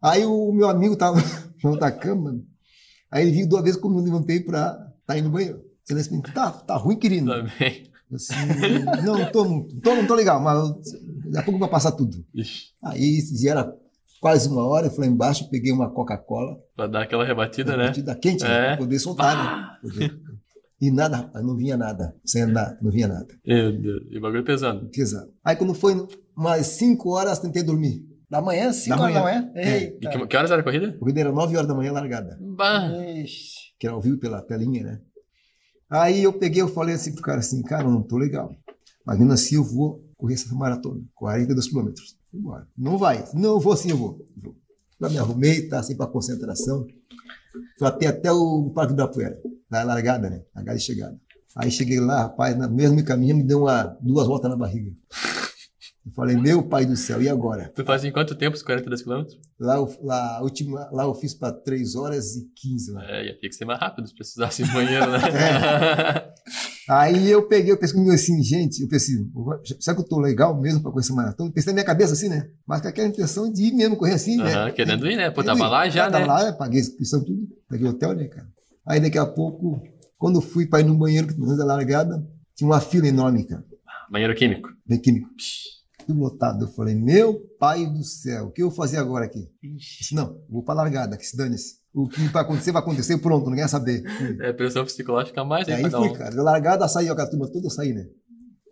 [0.00, 1.18] Aí o meu amigo tava
[1.58, 2.40] junto da cama,
[3.10, 4.74] aí ele viu duas vezes como eu levantei pra
[5.06, 5.64] tá indo no banheiro.
[5.90, 7.26] Ele disse, tá, tá ruim, querido.
[7.30, 7.87] Tá bem.
[8.14, 8.34] Assim,
[9.04, 10.70] não, tô, tô, não tô legal, mas
[11.26, 12.24] daqui a pouco vai passar tudo.
[12.34, 13.72] Ixi, Aí era
[14.20, 17.86] quase uma hora, eu fui lá embaixo, peguei uma Coca-Cola, pra dar aquela rebatida, né?
[17.88, 18.50] batida quente, né?
[18.50, 18.66] É.
[18.68, 19.78] Pra poder soltar, né?
[19.82, 20.18] Poder-
[20.80, 22.14] E nada, rapaz, não vinha nada.
[22.24, 23.26] Sem andar, não vinha nada.
[23.44, 24.88] Meu Deus, e o bagulho pesando.
[24.90, 25.28] Pesado.
[25.44, 28.06] Aí quando foi umas 5 horas, tentei dormir.
[28.30, 28.72] Da manhã?
[28.72, 29.50] 5 Da horas da manhã.
[29.56, 29.78] É.
[29.84, 30.88] E que, que horas era a corrida?
[30.90, 32.88] A corrida era 9 horas da manhã largada, Bah.
[33.16, 33.74] Ixi.
[33.78, 35.00] que era ao vivo pela telinha, né?
[35.90, 38.54] Aí eu peguei, eu falei assim pro cara assim, cara, não tô legal.
[39.06, 42.16] Mas mesmo assim eu vou correr essa maratona, 42 quilômetros.
[42.76, 43.24] Não vai.
[43.32, 44.18] Não eu vou sim, eu vou.
[44.36, 44.54] vou.
[45.00, 46.86] Lá me arrumei, tá assim para concentração.
[47.78, 49.40] Fui até o Parque do Apoeira,
[49.70, 50.42] na largada, né?
[50.54, 51.18] Largada e chegada.
[51.56, 54.92] Aí cheguei lá, rapaz, no mesmo caminho me deu uma, duas voltas na barriga.
[56.08, 57.70] Eu falei, meu pai do céu, e agora?
[57.74, 59.38] Tu faz em quanto tempo os 42 quilômetros?
[59.60, 63.04] Lá, eu- lá, última, lá eu fiz para 3 horas e 15 lá.
[63.04, 65.18] É, ia ter que ser mais rápido se precisasse ir no banheiro, né?
[66.88, 69.16] Aí eu peguei, eu pensei comigo assim, gente, eu pensei,
[69.78, 71.52] será que eu tô legal mesmo para correr essa maratona?
[71.52, 72.48] Pensei na minha cabeça assim, né?
[72.66, 74.54] Mas com aquela intenção de ir mesmo correr assim, né?
[74.54, 75.30] Aham, querendo ir, né?
[75.30, 76.32] Pô, tava lá já, tava né?
[76.32, 78.48] lá, paguei a inscrição, tudo, paguei o hotel, né, cara?
[78.86, 79.82] Aí daqui a pouco,
[80.16, 83.62] quando fui para ir no banheiro, que antes da largada, tinha uma fila enorme, cara,
[84.10, 84.70] Banheiro químico.
[84.86, 85.28] bem químico.
[86.08, 86.64] Tudo lotado.
[86.64, 89.46] Eu falei, meu pai do céu, o que eu vou fazer agora aqui?
[89.62, 91.76] Disse, não, vou para largada, que se dane-se.
[91.92, 94.02] O que vai acontecer, vai acontecer, pronto, ninguém vai saber.
[94.40, 96.12] É pressão psicológica mais E aí aí fui, um.
[96.14, 96.34] cara.
[96.34, 98.06] Da largada, saí, ó, a turma toda, saí, né?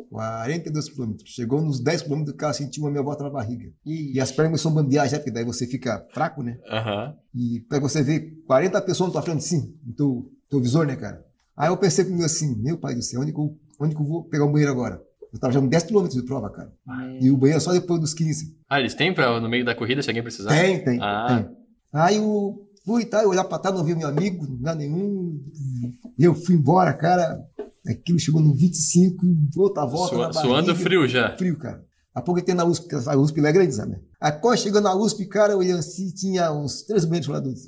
[0.08, 1.30] 42 quilômetros.
[1.30, 3.70] Chegou nos 10 quilômetros, o cara sentiu uma minha volta na barriga.
[3.84, 6.58] E as pernas começam a bambear já, porque daí você fica fraco, né?
[6.70, 7.14] Aham.
[7.34, 10.96] E pra você ver 40 pessoas na tua frente, sim, no teu, teu visor, né,
[10.96, 11.22] cara?
[11.54, 14.06] Aí eu pensei comigo assim, meu pai do céu, onde que eu, onde que eu
[14.06, 15.02] vou pegar um banheiro agora?
[15.36, 16.72] Eu tava já com 10 quilômetros de prova, cara.
[17.20, 18.56] E o banheiro é só depois dos 15.
[18.68, 20.48] Ah, eles têm pra, no meio da corrida, se alguém precisar?
[20.48, 21.26] Tem, tem, Ah.
[21.44, 21.56] tem.
[21.92, 25.38] Aí eu fui, tá, eu olhar pra trás, não vi meu amigo, nada nenhum.
[26.18, 27.38] E eu fui embora, cara.
[27.86, 29.24] Aquilo chegou no 25,
[29.58, 30.74] outra volta Sua- na suando barriga.
[30.74, 31.36] frio já.
[31.36, 31.84] Frio, cara.
[32.14, 33.96] A pouco entrei na USP, porque a USP lá é grande, sabe?
[34.20, 37.60] Aí quando chegou na USP, cara, eu olhei assim, tinha uns três banheiros lá dentro.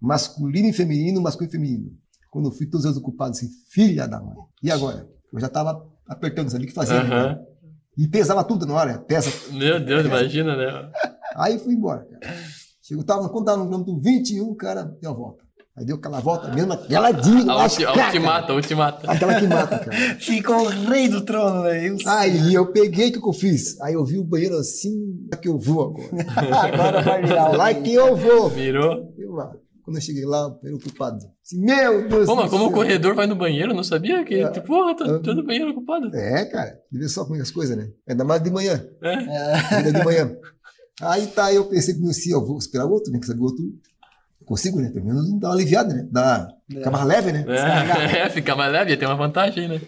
[0.00, 1.90] Masculino e feminino, masculino e feminino.
[2.30, 4.34] Quando eu fui, todos eles ocupados, assim, filha da mãe.
[4.62, 5.08] E agora?
[5.32, 7.02] Eu já tava apertando, sabia o que fazer.
[7.04, 7.38] né?
[7.96, 9.30] E pesava tudo na hora, pesa.
[9.52, 10.90] Meu Deus, imagina, né?
[11.36, 12.34] Aí fui embora, cara.
[12.82, 15.44] Chegou, tava, quando tava no quilômetro 21, cara, deu a volta.
[15.76, 17.50] Aí deu aquela volta mesmo, aquela diga.
[17.50, 19.10] A, ulti, a ultimata, a ultimata.
[19.10, 19.96] Aquela que mata, cara.
[20.20, 21.88] Ficou o rei do trono, né?
[21.88, 22.06] Eu sei.
[22.06, 23.80] Aí eu peguei, o que, que eu fiz?
[23.80, 24.94] Aí eu vi o banheiro assim,
[25.42, 26.26] que eu vou agora.
[26.62, 28.48] Agora vai virar Lá que eu vou.
[28.50, 29.12] Virou.
[29.18, 29.36] Eu.
[29.84, 31.18] Quando eu cheguei lá, eu ocupado.
[31.44, 34.36] Assim, meu Deus Pô, mas como o corredor vai no banheiro, eu não sabia que,
[34.36, 34.50] É.
[34.50, 36.14] tipo, porra, tá todo banheiro ocupado.
[36.16, 36.78] É, cara.
[36.90, 37.88] Vê só como é as coisas, né?
[38.08, 38.82] Ainda mais de manhã.
[39.02, 39.76] É.
[39.76, 40.34] Ainda de manhã.
[41.02, 43.18] Aí tá, eu pensei comigo assim, eu vou esperar o outro, né?
[43.18, 43.62] Que sabe o outro.
[44.46, 44.90] Consigo, né?
[44.90, 46.08] Pelo menos dá uma aliviada, né?
[46.10, 47.44] Dá, fica mais leve, né?
[47.46, 49.80] É, é, fica mais leve, tem uma vantagem, né?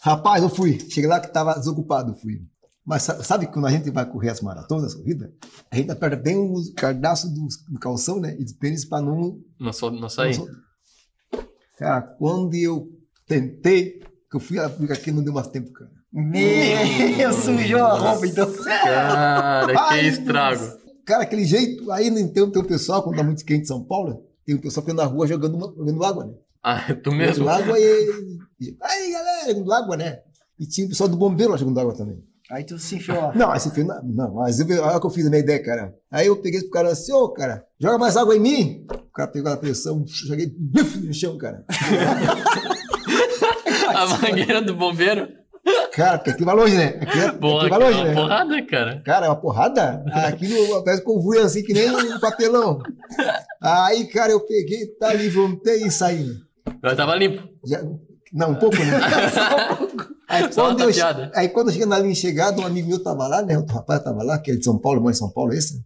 [0.00, 0.78] Rapaz, eu fui.
[0.90, 2.40] Cheguei lá que tava desocupado, fui.
[2.86, 5.30] Mas sa- sabe que quando a gente vai correr as maratonas, as corridas,
[5.70, 8.36] a gente aperta bem o cadastro do, do calção, né?
[8.38, 10.34] E do tênis pra não Não, só, não saí.
[11.78, 12.88] Cara, quando eu
[13.26, 15.90] tentei, que eu fui aqui, não deu mais tempo, cara.
[16.12, 18.52] Meu, sujou a roupa, então.
[18.62, 20.78] Cara, que estrago.
[21.04, 23.82] Cara, aquele jeito, aí não tem, tem o pessoal, quando tá muito quente em São
[23.84, 26.34] Paulo, tem o pessoal que anda na rua jogando, uma- jogando água, né?
[26.62, 27.44] Ah, tu mesmo?
[27.44, 28.38] Jogando água e.
[28.60, 30.20] e aí, galera, jogando água, né?
[30.58, 32.22] E tinha o pessoal do bombeiro lá jogando água também.
[32.50, 33.32] Aí tu se enfiou lá.
[33.34, 35.94] Não, esse filme, não, mas eu, olha o que eu fiz a minha ideia, cara.
[36.10, 38.86] Aí eu peguei pro cara assim, ô, cara, joga mais água em mim.
[38.90, 41.64] O cara pegou a pressão, joguei buf, no chão, cara.
[43.94, 45.28] A mangueira do bombeiro?
[45.92, 46.98] Cara, porque aqui vai longe, né?
[47.00, 48.14] Aqui, é- Porra, aqui vai longe, uma né?
[48.14, 49.02] porrada, cara.
[49.04, 50.04] Cara, é uma porrada.
[50.26, 52.80] Aquilo parece que convulha assim, que nem um papelão.
[53.62, 56.28] Aí, cara, eu peguei, tá ali, voltei e saí.
[56.82, 57.42] Eu tava limpo.
[57.64, 57.82] Já-
[58.32, 58.90] não, um pouco, né?
[58.96, 59.86] Aí Só
[60.42, 63.42] uma quando, eu, aí quando eu cheguei na linha chegada, um amigo meu tava lá,
[63.42, 63.56] né?
[63.56, 65.84] Outro rapaz tava lá, que é de São Paulo, mora em São Paulo, esse.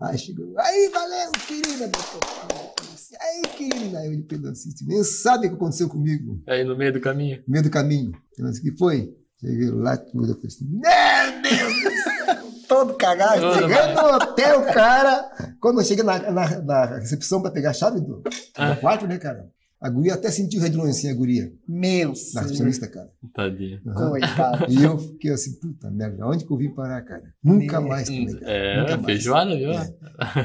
[0.00, 2.74] Aí chegou, aí, valeu, querida, doutor.
[3.20, 7.00] Aí, querida, aí ele assim, nem sabe o que aconteceu comigo, Aí no meio do
[7.00, 7.38] caminho.
[7.46, 8.12] no meio do caminho.
[8.38, 9.14] Eu o que foi?
[9.40, 12.50] Cheguei lá, tudo, eu falei assim, meu Deus!
[12.68, 13.40] Todo cagado.
[13.40, 13.54] Todo.
[13.58, 15.28] Cheguei no hotel, cara.
[15.60, 18.76] Quando eu cheguei na, na, na recepção pra pegar a chave do, do Ah.
[18.76, 19.50] quarto, né, cara?
[19.80, 21.50] A guria até sentiu assim, a guria.
[21.66, 23.10] Meu Na recepcionista, cara.
[23.32, 23.80] Tadinho.
[23.86, 24.10] Aham.
[24.10, 24.66] Coitado.
[24.68, 27.24] E eu fiquei assim, puta merda, onde que eu vim parar, cara?
[27.42, 27.88] Nunca Meu.
[27.88, 28.52] mais também, cara.
[28.52, 29.06] É, Nunca mais.
[29.06, 29.70] feijoada, viu?
[29.72, 29.94] É.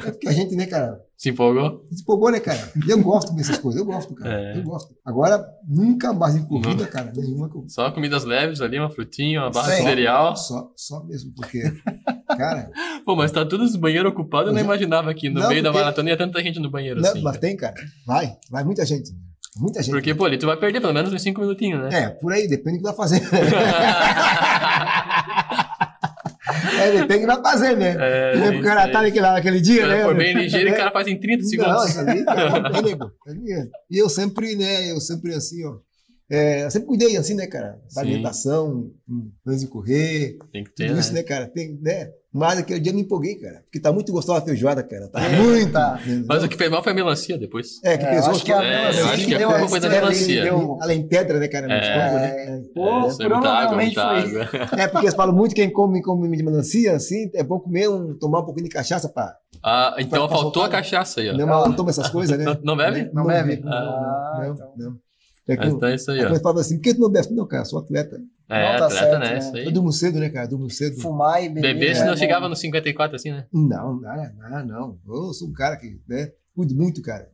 [0.08, 1.86] É porque a gente, né, cara, Se empolgou?
[1.92, 2.72] se empolgou, né, cara?
[2.88, 4.54] E eu gosto dessas coisas, eu gosto, cara.
[4.54, 4.58] É.
[4.58, 4.96] Eu gosto.
[5.04, 7.66] Agora, nunca mais em corrida, cara, nenhuma eu...
[7.68, 10.36] Só comidas leves ali, uma frutinha, uma barra de cereal.
[10.38, 11.62] Só, só mesmo, porque,
[12.38, 12.70] cara,
[13.06, 15.72] Pô, mas tá todos os banheiros ocupados, eu não imaginava que no Não, meio da
[15.74, 17.22] maratona ia tanta gente no banheiro não, assim.
[17.22, 17.42] mas cara.
[17.42, 17.76] tem, cara,
[18.06, 19.12] vai, vai muita gente,
[19.58, 19.92] muita gente.
[19.92, 21.90] Porque, pô, ali tu vai perder pelo menos uns 5 minutinhos, né?
[22.04, 23.22] É, por aí, depende do que vai fazer.
[26.80, 27.96] é, depende do que vai fazer, né?
[27.98, 30.04] É, Lembra que o cara tá naquele, naquele dia, né?
[30.04, 31.90] for bem ligeiro, o cara faz em 30 Não, segundos.
[31.90, 33.12] isso ali, cara, tem nego.
[33.28, 33.68] É.
[33.92, 35.76] E eu sempre, né, eu sempre assim, ó,
[36.30, 37.80] É, eu sempre cuidei assim, né, cara?
[37.94, 38.08] Da Sim.
[38.08, 41.20] alimentação, hum, antes de correr, Tem que ter, tudo isso, né?
[41.20, 41.48] né, cara?
[41.48, 42.10] Tem, né?
[42.34, 43.62] Mas aquele dia eu me empolguei, cara.
[43.64, 45.08] Porque tá muito gostosa a feijoada, cara.
[45.08, 45.72] Tá É, muito.
[45.72, 45.98] tá.
[46.28, 47.80] Mas o que fez mal foi a melancia depois.
[47.84, 49.90] É, que É, pesou acho que a É, melancia acho que deu culpa foi da
[49.90, 50.44] melancia.
[50.44, 51.68] deu- Ela em pedra, né, cara?
[51.68, 51.80] No É.
[51.80, 52.28] estômago, né?
[52.28, 54.42] É, É, pô, é muita água, provavelmente muita foi.
[54.42, 54.50] água.
[54.84, 58.18] É, porque eles falam muito quem come, come de melancia, assim, é bom comer um,
[58.18, 59.34] tomar um pouquinho de cachaça pra.
[59.64, 61.34] Ah, então Pra- pra faltou a soltar, cachaça aí, ó.
[61.38, 62.44] Não, não toma essas coisas, né?
[62.44, 63.10] Não- não bebe?
[63.14, 63.62] Não bebe?
[63.66, 64.74] Ah, não, então.
[64.76, 65.05] não.
[65.48, 66.40] É que, Então é isso aí, ó.
[66.40, 67.28] falam assim, por que tu não bebe?
[67.32, 68.20] Não, cara, sou atleta.
[68.50, 69.30] É, Não, tá atleta, certo, né?
[69.32, 69.38] né?
[69.40, 69.66] Isso aí.
[69.66, 70.48] Eu durmo cedo, né, cara?
[70.48, 71.00] Durmo cedo.
[71.02, 71.74] Fumar e beber.
[71.74, 72.18] Beber, é se não bom.
[72.18, 73.46] chegava no 54 assim, né?
[73.54, 74.98] Não, não, não, não.
[75.08, 77.30] Eu sou um cara que, né, cuido muito, cara.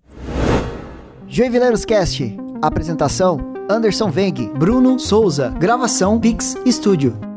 [1.28, 2.36] Joinvileiros Cast.
[2.62, 3.39] Apresentação:
[3.70, 5.49] Anderson Veng, Bruno Souza.
[5.49, 7.31] Gravação: Pix Studio.